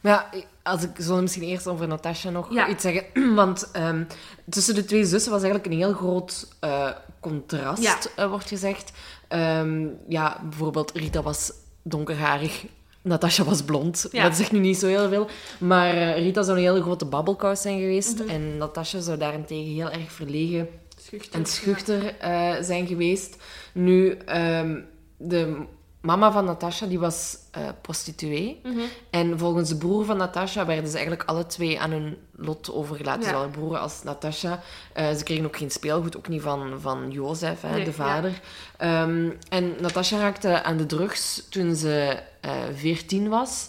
[0.02, 2.68] Maar ja, als ik zal misschien eerst over Natasha nog Ja.
[2.68, 3.04] iets zeggen.
[3.36, 4.04] Want ehm,
[4.50, 7.98] tussen de twee zussen was eigenlijk een heel groot eh, contrast, Ja.
[8.16, 8.92] eh, wordt gezegd.
[9.28, 11.52] Ehm, ja, bijvoorbeeld Rita was
[11.84, 12.66] donkerharig.
[13.02, 14.08] Natasha was blond.
[14.12, 14.24] Ja.
[14.24, 15.28] Dat zegt nu niet zo heel veel.
[15.60, 18.20] Maar eh, Rita zou een hele grote babbelkous zijn geweest.
[18.20, 18.30] Mhm.
[18.30, 20.68] En Natasha zou daarentegen heel erg verlegen
[21.02, 21.40] Schuchter.
[21.40, 22.16] en schuchter
[22.64, 23.36] zijn geweest.
[23.74, 24.80] Nu, ehm,
[25.18, 25.66] de
[26.02, 28.60] mama van Natasha die was eh, prostituee.
[28.64, 28.80] Mhm.
[29.10, 33.22] En volgens de broer van Natasha werden ze eigenlijk alle twee aan hun lot overgelaten.
[33.22, 33.28] Ja.
[33.30, 34.62] Zowel de broer als Natasha.
[34.94, 37.96] Eh, ze kregen ook geen speelgoed, ook niet van, van Jozef, hè, Nee, de ja.
[37.96, 38.42] vader.
[38.78, 43.68] Ehm, en Natasha raakte aan de drugs toen ze eh 14 was.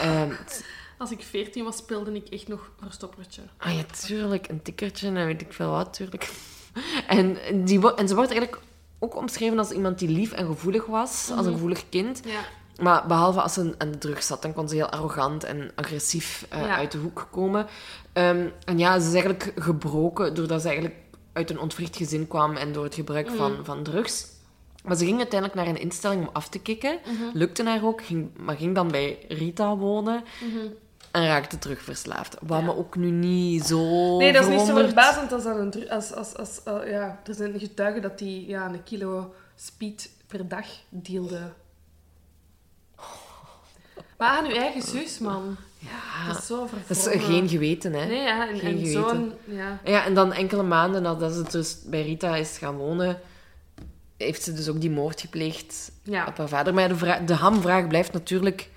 [0.00, 0.32] Ehm,
[0.98, 3.42] Als ik 14 was, speelde ik echt nog verstoppertje.
[3.58, 4.48] Ah ja, tuurlijk.
[4.48, 6.30] Een tikkertje en weet ik veel wat, tuurlijk.
[7.06, 8.62] En, die, en ze wordt eigenlijk
[8.98, 12.20] ook omschreven als iemand die lief en gevoelig was, als een gevoelig kind.
[12.24, 12.40] Ja.
[12.82, 16.46] Maar behalve als ze aan de drugs zat, dan kon ze heel arrogant en agressief
[16.50, 16.76] eh, Ja.
[16.76, 17.66] uit de hoek komen.
[18.12, 20.96] Ehm, en ja, ze is eigenlijk gebroken doordat ze eigenlijk
[21.32, 24.26] uit een ontwricht gezin kwam en door het gebruik van, van drugs.
[24.84, 26.98] Maar ze ging uiteindelijk naar een instelling om af te kicken.
[27.04, 27.38] Mhm.
[27.38, 30.22] Lukte haar ook, ging, maar ging dan bij Rita wonen.
[31.14, 32.36] En raakte terug verslaafd.
[32.40, 32.58] Wat.
[32.58, 32.64] Ja.
[32.64, 36.12] me ook nu niet zo Nee, dat is niet zo verbazend als, aan een als,
[36.14, 41.52] als, als ja, er zijn getuigen dat hij ja, een kilo speed per dag dealde.
[44.18, 45.56] Maar aan uw eigen zus, man.
[45.78, 48.06] Ja, Dat is zo dat is geen geweten, hè.
[48.06, 49.32] Nee, ja, en, Geen en zo'n...
[49.44, 49.80] Ja.
[49.84, 53.20] Ja, en dan enkele maanden nadat ze dus bij Rita is gaan wonen,
[54.16, 56.26] heeft ze dus ook die moord gepleegd Ja.
[56.26, 56.74] op haar vader.
[56.74, 58.72] Maar de, de hamvraag blijft natuurlijk...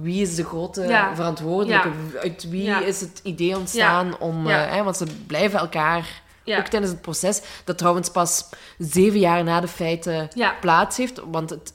[0.00, 1.14] Wie is de grote Ja.
[1.14, 1.90] verantwoordelijke?
[2.22, 2.80] Uit wie Ja.
[2.80, 4.46] is het idee ontstaan om...
[4.48, 6.20] Eh, hè, want ze blijven elkaar...
[6.46, 8.44] Ook tijdens het proces, dat trouwens pas
[8.78, 10.28] zeven jaar na de feiten
[10.60, 11.20] plaats heeft.
[11.30, 11.72] Want het,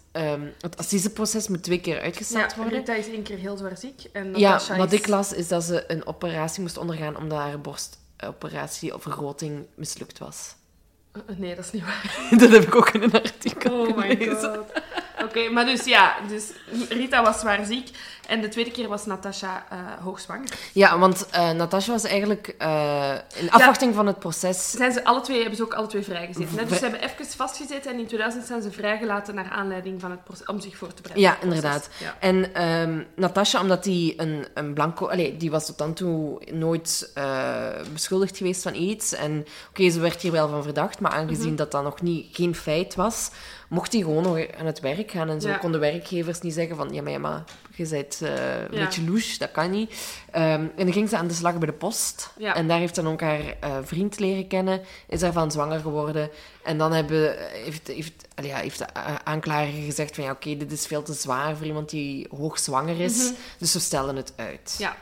[0.62, 2.80] het assiseproces moet twee keer uitgesteld Ja, worden.
[2.80, 4.02] Rita is één keer heel zwaar ziek.
[4.14, 8.94] En Ja, wat ik las is dat ze een operatie moest ondergaan omdat haar borstoperatie
[8.94, 10.56] of vergroting mislukt was.
[11.12, 12.18] Eh, Nee, dat is niet waar.
[12.40, 14.56] dat heb ik ook in een artikel Oh my gelezen.
[14.56, 14.82] god.
[15.28, 16.52] Oké, maar dus ja, dus
[16.90, 17.90] Rita was zwaar ziek.
[18.28, 20.50] En de tweede keer was Natasha uh, hoogzwanger.
[20.74, 24.72] Ja, want uh, Natasha was eigenlijk uh, in afwachting van het proces...
[24.72, 26.68] Zijn ze alle twee, hebben ze ook alle twee vrijgezeten.
[26.68, 30.24] Dus ze hebben even vastgezeten en in 2000 zijn ze vrijgelaten naar aanleiding van het
[30.24, 31.32] proces, om zich voor te bereiden.
[31.32, 31.90] Ja, inderdaad.
[31.98, 32.16] Ja.
[32.20, 35.08] En um, Natasha, omdat die een, een blanco...
[35.08, 37.12] Allee, die was tot dan toe nooit
[37.94, 39.14] beschuldigd geweest van iets.
[39.14, 41.56] En oké, okay, ze werd hier wel van verdacht, maar aangezien mm -hmm.
[41.56, 43.30] dat dat nog niet, geen feit was
[43.68, 45.30] mocht hij gewoon nog aan het werk gaan.
[45.30, 45.58] En zo ja.
[45.58, 46.94] konden werkgevers niet zeggen van...
[46.94, 47.44] Ja, maar, ja, maar
[47.78, 48.84] je bent uh, een ja.
[48.86, 49.90] beetje louche, dat kan niet.
[50.36, 52.34] Um, en dan ging ze aan de slag bij de post.
[52.38, 52.56] Ja.
[52.56, 54.82] En daar heeft dan ook haar uh, vriend leren kennen.
[55.08, 56.30] Is daarvan zwanger geworden.
[56.64, 60.24] En dan hebben, heeft, heeft, ja, heeft de aanklager gezegd van...
[60.24, 63.18] Ja, oké, okay, dit is veel te zwaar voor iemand die hoogzwanger is.
[63.18, 63.36] Mm -hmm.
[63.58, 64.76] Dus we stellen het uit.
[64.78, 64.96] Ja.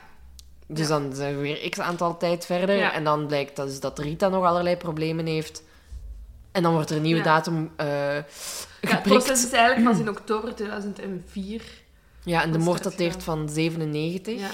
[0.66, 2.82] Dus dan zijn we weer x aantal tijd verder.
[2.82, 5.62] En dan blijkt dat, dus dat Rita nog allerlei problemen heeft.
[6.56, 7.86] En dan wordt er een nieuwe datum uh,
[8.16, 8.24] ja,
[8.80, 11.62] Het proces is eigenlijk pas in oktober 2004.
[12.26, 14.40] Ja, en de moord dateert van 97.
[14.40, 14.50] Ja.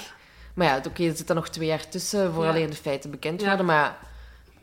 [0.55, 3.45] Maar ja, oké, okay, er zitten nog twee jaar tussen voor alleen de feiten bekend
[3.45, 3.67] worden.
[3.67, 3.99] Maar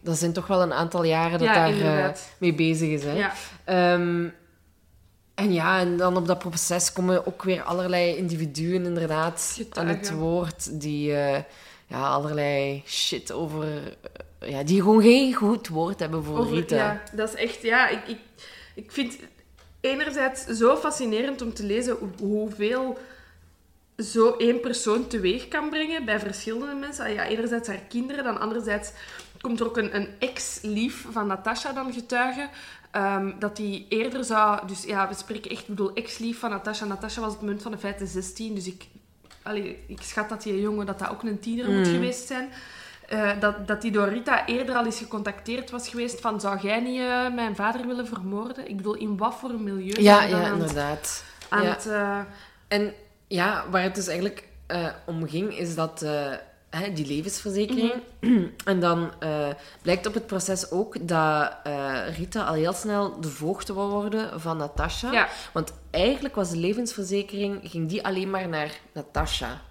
[0.01, 3.03] dat zijn toch wel een aantal jaren dat daar uh, mee bezig is.
[3.03, 3.13] Hè?
[3.65, 3.93] Ja.
[3.93, 4.33] Um,
[5.35, 9.95] en ja, en dan op dat proces komen ook weer allerlei individuen inderdaad Getuigen.
[9.95, 11.37] aan het woord die uh,
[11.87, 13.97] ja, allerlei shit over
[14.39, 16.75] ja, die gewoon geen goed woord hebben voor Over, Rita.
[16.75, 17.61] Ja, dat is echt...
[17.61, 18.19] Ja, ik, ik,
[18.75, 19.17] ik vind
[19.81, 22.97] enerzijds zo fascinerend om te lezen hoeveel
[23.97, 27.13] zo één persoon teweeg kan brengen bij verschillende mensen.
[27.13, 28.91] Ja, enerzijds haar kinderen, dan anderzijds
[29.41, 32.49] komt er ook een, een ex-lief van Natasha dan getuigen.
[32.95, 34.67] Um, dat die eerder zou...
[34.67, 35.61] Dus ja, we spreken echt...
[35.61, 36.85] Ik bedoel, ex-lief van Natasha.
[36.85, 38.83] Natasha was op het moment van de feiten 16, dus ik...
[39.41, 41.77] Allee, ik schat dat die jongen dat dat ook een tiener mm.
[41.77, 42.49] moet geweest zijn.
[43.13, 46.79] Uh, dat, dat die door Rita eerder al eens gecontacteerd was geweest van zou jij
[46.79, 48.69] niet uh, mijn vader willen vermoorden?
[48.69, 51.23] Ik bedoel, in wat voor een milieu Ja, ja, inderdaad.
[51.49, 51.69] Aan ja.
[51.69, 52.19] Het, uh...
[52.67, 52.93] En
[53.27, 54.47] ja, waar het dus eigenlijk
[55.05, 56.05] om ging, is dat
[56.69, 57.93] hè, die levensverzekering.
[57.93, 58.53] Mm -hmm.
[58.65, 59.11] En dan
[59.81, 61.53] blijkt op het proces ook dat
[62.17, 65.11] Rita al heel snel de voogd wil worden van Natasha.
[65.11, 65.27] Ja.
[65.53, 69.61] Want eigenlijk was de levensverzekering, ging die alleen maar naar Natasha.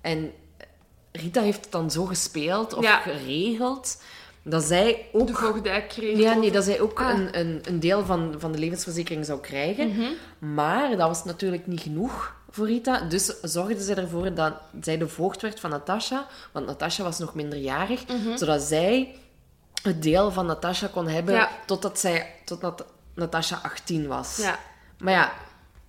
[0.00, 0.32] En
[1.12, 3.00] Rita heeft het dan zo gespeeld of ja.
[3.00, 3.96] geregeld
[4.42, 5.26] dat zij ook...
[5.26, 6.18] De voogdij kreeg.
[6.18, 7.08] Ja, nee, dat zij ook ah.
[7.08, 9.88] een, een, een, deel van, van de levensverzekering zou krijgen.
[9.88, 10.54] Mm -hmm.
[10.54, 13.00] Maar dat was natuurlijk niet genoeg voor Rita.
[13.00, 16.26] Dus zorgde ze ervoor dat zij de voogd werd van Natasha.
[16.52, 18.08] Want Natasha was nog minderjarig.
[18.08, 18.36] Mm -hmm.
[18.36, 19.14] Zodat zij
[19.82, 21.48] het deel van Natasha kon hebben ja.
[21.66, 24.36] totdat, zij, totdat Natasha 18 was.
[24.36, 24.58] Ja.
[24.98, 25.32] Maar ja,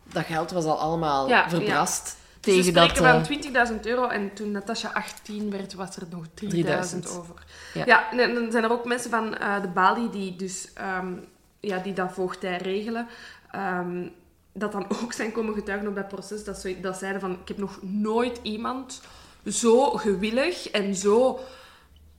[0.04, 2.18] dat geld was al allemaal ja, verbrast.
[2.42, 6.26] Tegen Ze spreken dat, van 20.000 euro en toen Natasha 18 werd, was er nog
[6.34, 7.44] 3000 over.
[7.74, 7.86] Ja.
[7.86, 11.26] ja, en dan zijn er ook mensen van uh, de Bali die dus um,
[11.60, 13.08] ja, die dat voogdij regelen.
[13.56, 14.12] Um,
[14.54, 16.44] dat dan ook zijn komen getuigen op dat proces.
[16.44, 19.02] Dat, ze, dat zeiden van, ik heb nog nooit iemand
[19.46, 21.40] zo gewillig en zo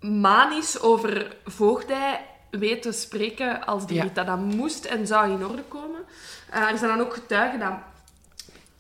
[0.01, 4.25] manisch over voogdij weten spreken als die ja.
[4.25, 6.01] Dat moest en zou in orde komen.
[6.55, 7.73] Uh, er zijn dan ook getuigen dat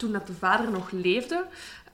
[0.03, 1.45] toen dat de vader nog leefde,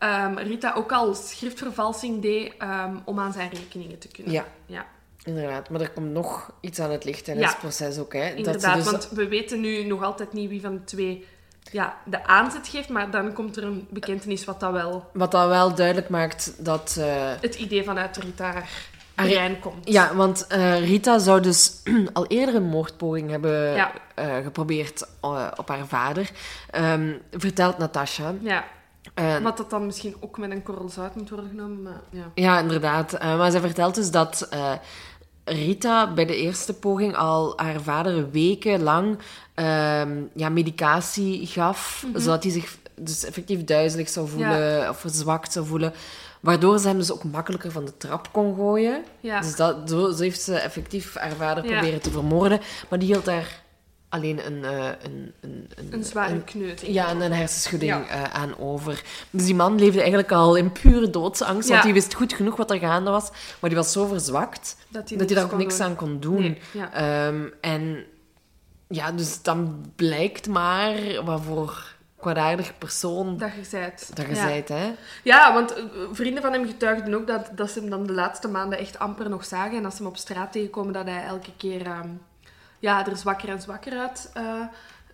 [0.02, 4.32] um, Rita ook al schriftvervalsing deed um, om aan zijn rekeningen te kunnen.
[4.32, 4.44] Ja.
[4.66, 4.86] ja.
[5.24, 7.34] Inderdaad, maar er komt nog iets aan het licht ja.
[7.34, 8.12] het proces ook.
[8.12, 8.28] Hè?
[8.34, 8.90] Inderdaad, dat dus...
[8.90, 11.26] want we weten nu nog altijd niet wie van de twee
[11.72, 15.10] ja, de aanzet geeft, maar dan komt er een bekentenis wat dat wel...
[15.12, 16.96] Wat dat wel duidelijk maakt dat...
[16.98, 17.32] Uh...
[17.40, 18.62] Het idee vanuit Rita
[19.60, 19.88] komt.
[19.88, 21.72] Ja, want uh, Rita zou dus
[22.12, 23.92] al eerder een moordpoging hebben ja.
[24.18, 26.30] uh, geprobeerd uh, op haar vader.
[26.76, 28.34] Um, vertelt Natasha.
[28.40, 28.64] Ja.
[29.42, 31.82] Wat dat dan misschien ook met een korrel zout moet worden genomen.
[31.82, 32.30] Maar, ja.
[32.34, 33.22] ja, inderdaad.
[33.22, 34.48] maar zij vertelt dus dat
[35.48, 39.18] Rita bij de eerste poging al haar vader wekenlang
[39.54, 42.20] um, ja, medicatie gaf, mm -hmm.
[42.20, 44.88] zodat hij zich dus effectief duizelig zou voelen ja.
[44.88, 45.92] of verzwakt zou voelen.
[46.40, 49.04] Waardoor ze hem dus ook makkelijker van de trap kon gooien.
[49.20, 49.40] Ja.
[49.40, 51.70] Dus dat, zo, zo, heeft ze effectief haar vader ja.
[51.70, 52.60] proberen te vermoorden.
[52.88, 53.62] Maar die hield daar
[54.08, 54.58] alleen een...
[54.58, 56.80] Uh, een, een, een, een zware kneut.
[56.86, 58.16] Ja, en een hersenschudding ja.
[58.16, 59.02] uh, aan over.
[59.30, 61.68] Dus die man leefde eigenlijk al in pure doodsangst.
[61.68, 63.30] Want hij wist goed genoeg wat er gaande was.
[63.60, 65.86] Maar die was zo verzwakt dat hij, dat hij daar ook niks doen.
[65.86, 66.56] aan kon doen.
[66.72, 67.26] Nee.
[67.26, 68.04] Um, en
[68.88, 73.36] ja, dus dan blijkt maar waarvoor kwaadaardig persoon...
[73.36, 74.10] Dat je zijt.
[74.16, 74.40] Dat je ja.
[74.40, 74.94] zijt, hè.
[75.22, 75.74] Ja, want
[76.12, 79.28] vrienden van hem getuigden ook dat, dat ze hem dan de laatste maanden echt amper
[79.28, 79.76] nog zagen.
[79.76, 82.20] En als ze hem op straat tegenkomen, dat hij elke keer um,
[82.78, 84.66] ja, er zwakker en zwakker uit, uh,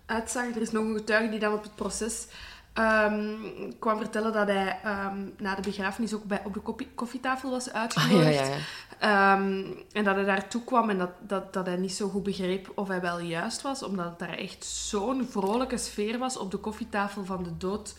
[0.06, 0.54] uitzag.
[0.54, 2.26] Er is nog een getuige die dan op het proces
[2.74, 3.34] ehm,
[3.78, 7.72] kwam vertellen dat hij ehm, na de begrafenis ook bij, op de koffie- koffietafel was
[7.72, 8.34] Ah, uitgenodigd.
[8.38, 8.56] ja, ja, ja.
[8.98, 12.72] Ehm, en dat hij daartoe kwam en dat, dat, dat hij niet zo goed begreep
[12.74, 16.56] of hij wel juist was, omdat het daar echt zo'n vrolijke sfeer was op de
[16.56, 17.94] koffietafel van de dood.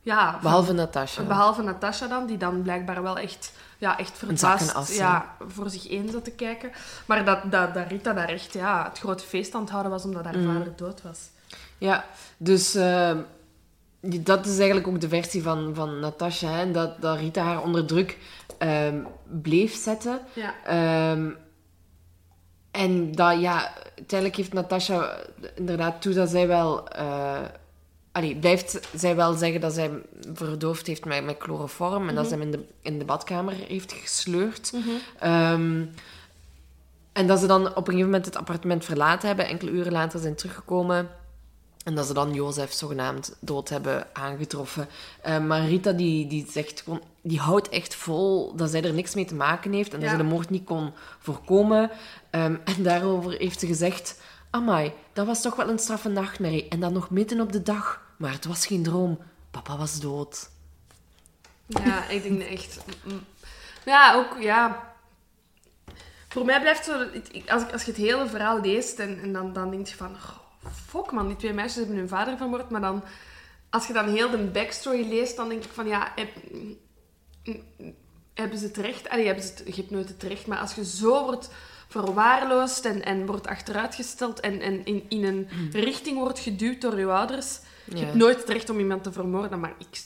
[0.00, 1.22] Ja, van- Behalve Natasha.
[1.22, 5.88] behalve Natasha dan, die dan blijkbaar wel echt, ja, echt verbaasd as, ja, voor zich
[5.88, 6.70] één zat te kijken.
[7.06, 10.04] Maar dat, dat, dat Rita daar echt ja, het grote feest aan het houden was
[10.04, 10.52] omdat haar Mm.
[10.56, 11.18] vader dood was.
[11.78, 12.04] Ja,
[12.36, 12.74] dus
[14.20, 16.48] dat is eigenlijk ook de versie van, van Natasha.
[16.48, 18.18] Hè, dat, dat Rita haar onder druk
[18.58, 18.98] ehm,
[19.42, 20.20] bleef zetten.
[20.32, 20.54] Ja.
[20.64, 21.30] Ehm,
[22.70, 25.16] en dat, ja, uiteindelijk heeft Natasha
[25.54, 26.88] inderdaad toe dat zij wel...
[26.88, 27.42] eh
[28.14, 29.90] allee, blijft zij wel zeggen dat zij
[30.34, 33.92] verdoofd heeft met, met chloroform en dat ze hem in de, in de badkamer heeft
[33.92, 34.72] gesleurd.
[35.18, 35.82] Ehm,
[37.12, 40.20] en dat ze dan op een gegeven moment het appartement verlaten hebben, enkele uren later
[40.20, 41.08] zijn teruggekomen.
[41.84, 44.88] En dat ze dan Jozef zogenaamd dood hebben aangetroffen.
[45.22, 49.14] Eh, maar Rita die, die zegt gewoon, die houdt echt vol dat zij er niks
[49.14, 51.90] mee te maken heeft en dat ze de moord niet kon voorkomen.
[52.30, 54.20] Ehm, en daarover heeft ze gezegd:
[54.50, 56.68] Amai, dat was toch wel een straffe nachtmerrie.
[56.68, 58.02] En dan nog midden op de dag.
[58.16, 59.18] Maar het was geen droom.
[59.50, 60.50] Papa was dood.
[61.66, 62.84] Ja, ik denk echt.
[63.04, 63.24] mm.
[63.84, 64.92] Ja, ook, ja.
[66.28, 66.92] Voor mij blijft zo.
[67.48, 70.14] Als, ik, als je het hele verhaal leest en, en dan, dan denk je van.
[70.14, 72.70] Oh, fuck man, die twee meisjes hebben hun vader vermoord.
[72.70, 73.02] Maar dan,
[73.70, 76.12] als je dan heel de backstory leest, dan denk ik van ja.
[76.14, 76.28] Heb,
[78.34, 79.08] hebben ze terecht?
[79.08, 81.50] Allee, hebben ze het, je hebt nooit het terecht, maar als je zo wordt
[81.88, 87.06] verwaarloosd en, en wordt achteruitgesteld en, en in, in een richting wordt geduwd door je
[87.06, 88.02] ouders, je Ja.
[88.04, 90.02] hebt nooit het recht om iemand te vermoorden, maar ik,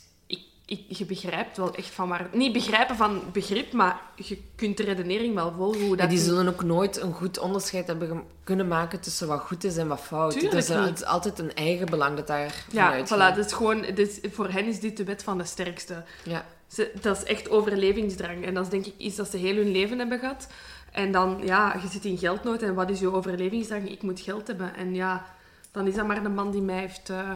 [0.68, 2.28] je begrijpt wel echt van waar...
[2.32, 6.10] Niet begrijpen van begrip, maar je kunt de redenering wel volgen hoe Ja, dat...
[6.10, 9.88] die zullen ook nooit een goed onderscheid hebben kunnen maken tussen wat goed is en
[9.88, 10.32] wat fout.
[10.32, 10.68] Tuurlijk niet.
[10.68, 13.34] het is altijd een eigen belang dat daar Ja, voilà.
[13.34, 13.84] Dus gewoon,
[14.32, 16.04] voor hen is dit de wet van de sterkste.
[16.22, 16.44] Ja.
[16.66, 18.44] Ze, dat is echt overlevingsdrang.
[18.44, 20.46] En dat is denk ik iets dat ze heel hun leven hebben gehad.
[20.92, 22.62] En dan, ja, je zit in geldnood.
[22.62, 23.90] En wat is je overlevingsdrang?
[23.90, 24.74] Ik moet geld hebben.
[24.74, 25.24] En ja,
[25.70, 27.30] dan is dat maar de man die mij heeft eh,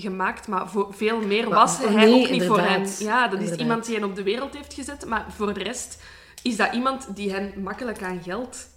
[0.00, 0.48] gemaakt.
[0.48, 2.86] Maar voor, veel meer Maar- was hij nee, ook niet voor hen.
[2.98, 3.58] Ja, dat is Inderdaad.
[3.58, 5.06] iemand die hen op de wereld heeft gezet.
[5.06, 6.02] Maar voor de rest
[6.42, 8.68] is dat iemand die hen makkelijk aan geld...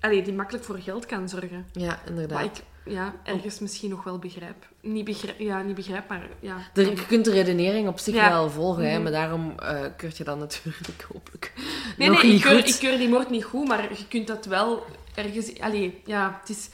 [0.00, 1.66] Allee, die makkelijk voor geld kan zorgen.
[1.72, 2.32] ja, inderdaad.
[2.36, 4.66] Maar ik, ja, ergens misschien nog wel begrijp.
[4.80, 6.56] Niet begrijp, ja, niet begrijp, maar ja.
[6.74, 8.28] Er- je kunt de redenering op zich Ja.
[8.28, 9.02] wel volgen, hè, Mhm.
[9.02, 11.52] maar daarom eh keurt je dan natuurlijk hopelijk
[11.98, 12.68] Nee, nog nee, niet ik keur, goed.
[12.68, 15.60] ik keur die moord niet goed, maar je kunt dat wel ergens...
[15.60, 16.68] Allee, ja, het is...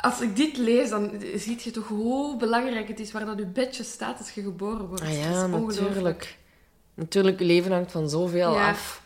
[0.00, 3.46] Als ik dit lees, dan zie je toch hoe belangrijk het is waar dat je
[3.46, 5.02] bedje staat als je geboren wordt.
[5.02, 6.38] Ah ja, natuurlijk.
[6.94, 8.68] Natuurlijk, je leven hangt van zoveel Ja.
[8.70, 9.02] af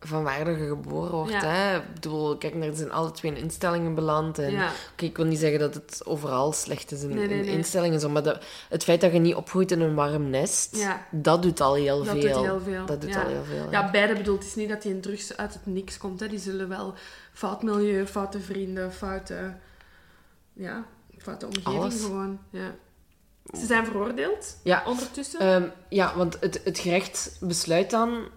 [0.00, 1.32] van waar dat je geboren wordt.
[1.32, 1.44] Ja.
[1.44, 1.76] Hè?
[1.76, 4.38] Ik bedoel, kijk, er zijn alle twee in instellingen beland.
[4.38, 4.70] En, Ja.
[4.96, 7.54] Ik wil niet zeggen dat het overal slecht is in, Nee, nee, in nee.
[7.56, 11.06] instellingen, zo, maar dat- het feit dat je niet opgroeit in een warm nest, Ja.
[11.10, 12.20] dat doet al heel Dat veel.
[12.34, 12.86] doet heel veel.
[12.86, 13.70] Dat doet al heel veel.
[13.70, 14.38] Ja, beide bedoeld.
[14.38, 16.20] Het is niet dat die een drugs uit het niks komt.
[16.20, 16.28] Hè.
[16.28, 16.94] Die zullen wel
[17.32, 19.54] fout milieu, foute vrienden, foute...
[20.52, 20.84] Ja,
[21.18, 22.00] foute omgeving Alles.
[22.02, 22.38] gewoon.
[22.50, 22.74] Ja.
[23.58, 24.82] Ze zijn veroordeeld Ja.
[24.86, 25.40] ondertussen.
[25.40, 28.28] Ehm, ja, want het, het gerecht besluit dan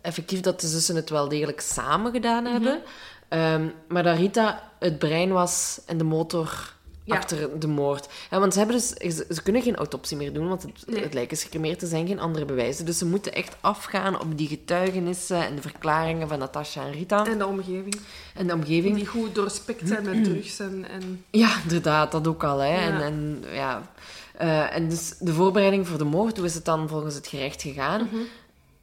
[0.00, 2.52] effectief dat de zussen het wel degelijk samen gedaan Mhm.
[2.52, 2.82] hebben.
[3.28, 7.16] Ehm, maar dat Rita het brein was en de motor Ja.
[7.16, 8.08] achter de moord.
[8.30, 11.02] Ja, want ze, hebben dus, ze, ze kunnen geen autopsie meer doen, want het, Nee.
[11.02, 11.82] het lijk is gecremeerd.
[11.82, 12.84] Er zijn geen andere bewijzen.
[12.84, 17.26] Dus ze moeten echt afgaan op die getuigenissen en de verklaringen van Natasha en Rita
[17.26, 18.00] en de omgeving.
[18.34, 18.96] en de omgeving.
[18.96, 20.88] Die goed doorspekt zijn met drugs en...
[20.88, 22.58] en Ja, inderdaad, dat ook al.
[22.58, 22.86] Hè.
[22.86, 23.00] Ja.
[23.00, 23.90] En, en, ja.
[24.36, 27.62] Eh, en dus de voorbereiding voor de moord, hoe is het dan volgens het gerecht
[27.62, 28.00] gegaan?
[28.12, 28.22] Mhm.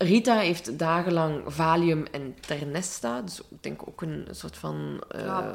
[0.01, 5.03] Rita heeft dagenlang Valium en Ternesta, dus ik denk ook een soort van...
[5.09, 5.51] eh, ja,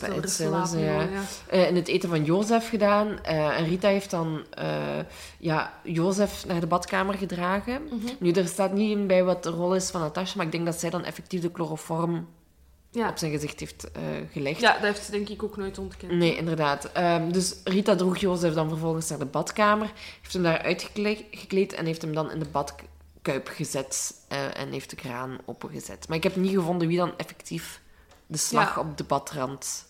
[0.00, 0.78] pijnstillers, ja.
[0.78, 1.06] ja.
[1.46, 3.22] eh, in het eten van Jozef gedaan.
[3.22, 4.44] Eh, en Rita heeft dan
[5.38, 7.82] ja, Jozef naar de badkamer gedragen.
[7.84, 8.12] Mhm.
[8.18, 10.64] Nu, er staat niet in bij wat de rol is van Natasha, maar ik denk
[10.64, 12.26] dat zij dan effectief de chloroform
[12.90, 13.08] Ja.
[13.08, 13.90] op zijn gezicht heeft
[14.32, 14.60] gelegd.
[14.60, 16.12] ja, dat heeft ze denk ik ook nooit ontkend.
[16.12, 16.92] Nee, inderdaad.
[16.92, 21.86] Ehm, dus Rita droeg Jozef dan vervolgens naar de badkamer, heeft hem daar uitgekleed en
[21.86, 22.48] heeft hem dan in de
[23.22, 26.08] badkuip gezet eh, en heeft de kraan opengezet.
[26.08, 27.80] Maar ik heb niet gevonden wie dan effectief
[28.26, 28.80] de slag Ja.
[28.80, 29.86] op de badrand...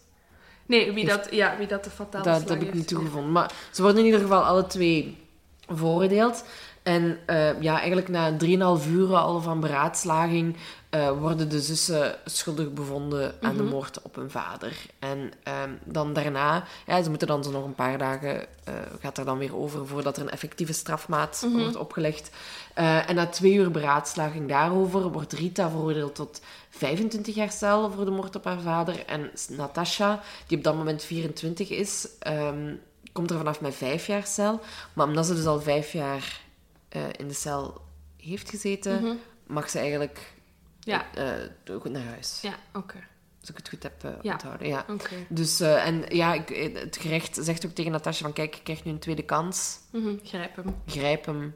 [0.67, 3.33] Nee, wie dat, ja, wie dat de fatale Dat, slag heb ik niet toegevonden.
[3.33, 5.27] Maar ze worden in ieder geval alle twee
[5.69, 6.45] veroordeeld.
[6.89, 8.37] En eh, ja, eigenlijk na
[8.81, 10.57] 3,5 uur al van beraadslaging
[10.91, 14.77] eh, worden de zussen schuldig bevonden aan de moord op hun vader.
[14.99, 19.19] En ehm, dan daarna, ja, ze moeten dan zo nog een paar dagen, eh, gaat
[19.19, 22.31] er dan weer over voordat er een effectieve strafmaat wordt opgelegd.
[22.75, 28.11] En na twee uur beraadslaging daarover wordt Rita veroordeeld tot 25 jaar cel voor de
[28.11, 29.05] moord op haar vader.
[29.07, 32.75] En Natasha, die op dat moment 24 is, ehm,
[33.13, 34.61] komt er vanaf met vijf jaar cel.
[34.93, 36.47] Maar omdat ze dus al vijf jaar
[36.89, 37.81] eh, in de cel
[38.17, 40.33] heeft gezeten, mag ze eigenlijk
[40.81, 41.15] Ja.
[41.15, 42.39] eh, goed naar huis.
[42.43, 42.97] Ja, oké.
[43.41, 44.33] Als ik het goed heb eh, Ja.
[44.33, 44.69] onthouden.
[44.69, 44.85] Ja.
[44.89, 45.15] Oké.
[45.29, 48.63] Dus, eh, en ja, ik, eh, het gerecht zegt ook tegen Natasja van, kijk, je
[48.63, 49.79] krijgt nu een tweede kans.
[49.93, 50.77] Mhm, Grijp hem.
[50.87, 51.55] Grijp hem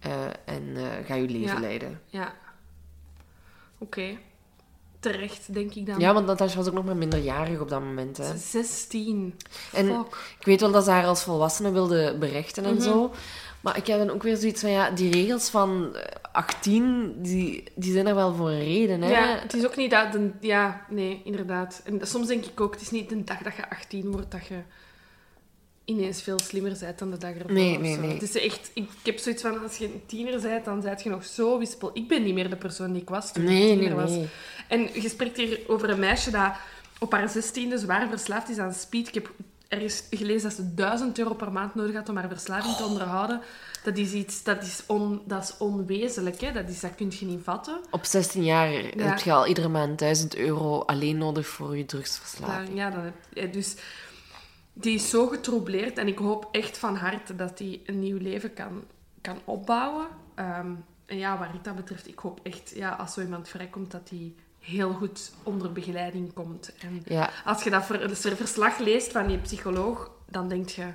[0.00, 1.60] eh, en eh, ga je leven Ja.
[1.60, 2.00] leiden.
[2.06, 2.34] Ja.
[3.78, 4.18] Oké.
[5.00, 5.98] Terecht, denk ik dan.
[5.98, 8.16] Ja, want Natasja was ook nog maar minderjarig op dat moment.
[8.16, 8.36] Hè.
[8.36, 9.34] 16.
[9.72, 10.34] En Fuck.
[10.38, 12.82] ik weet wel dat ze haar als volwassene wilde berechten en Mhm.
[12.82, 13.14] zo.
[13.66, 16.02] Maar ik heb dan ook weer zoiets van, ja, die regels van eh,
[16.32, 19.10] 18, die, die zijn er wel voor een reden, hè.
[19.10, 20.12] Ja, het is ook niet dat...
[20.12, 21.82] De, ja, nee, inderdaad.
[21.84, 24.46] En soms denk ik ook, het is niet de dag dat je 18 wordt dat
[24.46, 24.58] je
[25.84, 27.52] ineens veel slimmer bent dan de dag ervoor.
[27.52, 28.12] Nee, nee, nee.
[28.12, 28.70] Het is echt...
[28.74, 31.58] Ik, ik heb zoiets van, als je een tiener bent, dan ben je nog zo
[31.58, 31.90] wispel.
[31.92, 34.10] Ik ben niet meer de persoon die ik was toen ik Nee, nee, tiener was.
[34.10, 34.28] nee.
[34.68, 36.52] En je spreekt hier over een meisje dat
[36.98, 39.08] op haar zestiende zwaar verslaafd is aan speed.
[39.08, 39.30] Ik heb
[39.68, 43.40] ergens gelezen dat ze 1000 euro per maand nodig had om haar verslaving te onderhouden.
[43.84, 46.52] Dat is iets, dat is, on, dat is onwezenlijk, hè.
[46.52, 47.80] Dat, is, dat kun je niet vatten.
[47.90, 52.68] Op 16 jaar heb je al iedere maand 1000 euro alleen nodig voor je drugsverslaving.
[52.76, 53.74] Ja, ja, dan heb je- dus
[54.72, 58.54] die is zo getroubleerd en ik hoop echt van harte dat hij een nieuw leven
[58.54, 58.84] kan,
[59.20, 60.06] kan opbouwen.
[60.34, 60.70] Ehm,
[61.06, 64.34] en ja, waar Rita betreft, ik hoop echt, ja, als zo iemand vrijkomt, dat hij
[64.66, 66.72] heel goed onder begeleiding komt.
[66.78, 67.30] En Ja.
[67.44, 70.86] als je dat ver, er verslag leest van die psycholoog, dan denk je,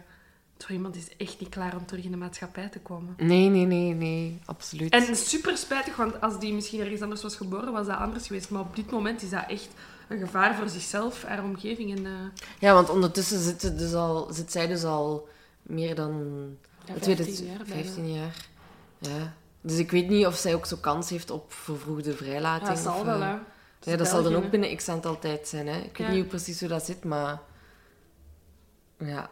[0.58, 3.14] zo iemand is echt niet klaar om terug in de maatschappij te komen.
[3.18, 4.94] Nee, nee, nee, nee, absoluut.
[4.94, 8.50] En super spijtig, want als die misschien ergens anders was geboren, was dat anders geweest.
[8.50, 9.70] Maar op dit moment is dat echt
[10.08, 12.06] een gevaar voor zichzelf, haar omgeving en...
[12.06, 12.12] eh,
[12.60, 15.28] Ja, want ondertussen zit, ze dus al, zit zij dus al
[15.62, 16.14] meer dan...
[16.86, 17.84] Ja, wat weet 15 het, jaar bijna.
[17.84, 18.46] 15 jaar.
[18.98, 19.34] Ja.
[19.62, 22.68] Dus ik weet niet of zij ook zo kans heeft op vervroegde vrijlating.
[22.68, 23.36] Ja, dat zal wel, eh, hè.
[23.82, 25.68] Ja, dat zal dan ook binnen x aantal tijd zijn.
[25.68, 25.78] Hè.
[25.78, 26.14] Ik weet Ja.
[26.14, 27.40] niet precies hoe dat zit, maar...
[28.98, 29.30] Ja.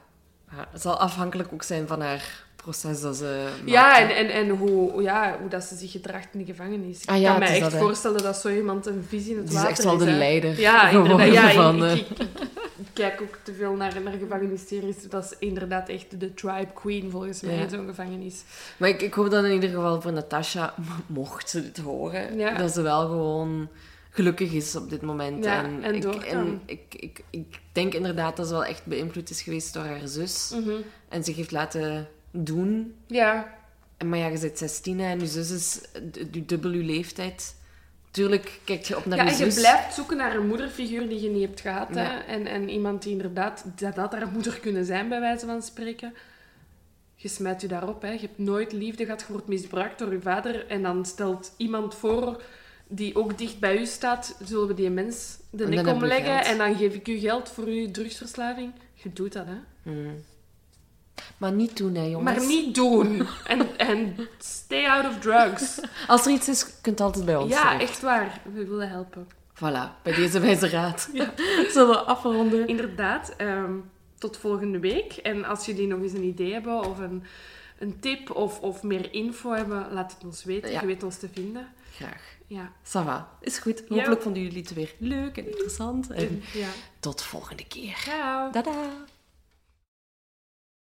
[0.70, 5.02] Het zal afhankelijk ook zijn van haar proces dat ze Ja, en, en, en hoe,
[5.02, 7.02] ja, hoe dat ze zich gedraagt in de gevangenis.
[7.02, 9.38] Ik Ah ja, kan me is echt dat, voorstellen dat zo iemand een visie in
[9.38, 11.34] het Die is water echt wel de leider Ja, inderdaad.
[11.34, 12.28] Ja, van, ik, eh, ik, ik-
[12.78, 14.96] ik kijk ook te veel naar, naar gevangenisseries.
[15.10, 17.62] Dat is inderdaad echt de tribe queen, volgens mij, Ja.
[17.62, 18.44] in zo'n gevangenis.
[18.78, 20.74] Maar ik, ik hoop dan in ieder geval voor Natasha,
[21.08, 23.70] mocht ze dit horen, dat ze wel gewoon
[24.10, 25.44] gelukkig is op dit moment.
[25.46, 29.30] Ja, en en ik, en ik, ik, ik denk inderdaad dat ze wel echt beïnvloed
[29.30, 30.52] is geweest door haar zus.
[30.54, 30.76] Mhm.
[31.10, 32.96] En zich heeft laten doen.
[33.08, 33.58] Ja,
[33.98, 35.82] En, maar ja, je bent 16 hè, en je zus is
[36.46, 37.58] dubbel je leeftijd.
[38.12, 39.62] Tuurlijk kijk je op naar ja je en je zus.
[39.62, 41.96] blijft zoeken naar een moederfiguur die je niet hebt gehad.
[41.96, 42.18] Hè?
[42.20, 43.66] En, en iemand die inderdaad...
[43.76, 46.14] Dat had haar moeder kunnen zijn, bij wijze van spreken.
[47.16, 48.02] Je smijt je daarop.
[48.02, 48.12] Hè?
[48.12, 49.22] Je hebt nooit liefde gehad.
[49.22, 50.68] Je wordt misbruikt door je vader.
[50.68, 52.42] En dan stelt iemand voor
[52.90, 54.36] die ook dicht bij u staat.
[54.44, 56.44] Zullen we die mens de nek omleggen?
[56.46, 58.74] En dan geef ik u geld voor uw drugsverslaving.
[58.94, 59.58] Je doet dat, hè.
[59.84, 60.24] Hmm.
[61.38, 62.38] Maar niet doen, hè, jongens.
[62.38, 63.28] Maar niet doen.
[63.46, 65.80] En, en stay out of drugs.
[66.08, 67.90] Als er iets is, kunt altijd bij ons Ja, terecht.
[67.90, 68.42] echt waar.
[68.54, 69.28] We willen helpen.
[69.56, 71.10] Voilà, bij deze wijze raad.
[71.74, 72.68] Zullen we afronden?
[72.68, 73.34] Inderdaad.
[73.38, 73.74] ehm,
[74.18, 75.14] tot volgende week.
[75.14, 77.24] En als jullie nog eens een idee hebben of een,
[77.80, 80.72] een tip of, of meer info hebben, laat het ons weten.
[80.72, 80.82] Ja.
[80.82, 81.68] Je weet ons te vinden.
[81.96, 82.38] Graag.
[82.50, 82.72] Ja.
[82.84, 83.38] Ça va.
[83.42, 83.84] Is goed.
[83.90, 83.96] Ja.
[83.96, 86.10] Hopelijk vonden jullie het weer leuk en interessant.
[86.10, 86.70] En ja.
[87.00, 87.96] tot volgende keer.
[87.96, 88.52] Ciao.
[88.52, 89.06] Dada.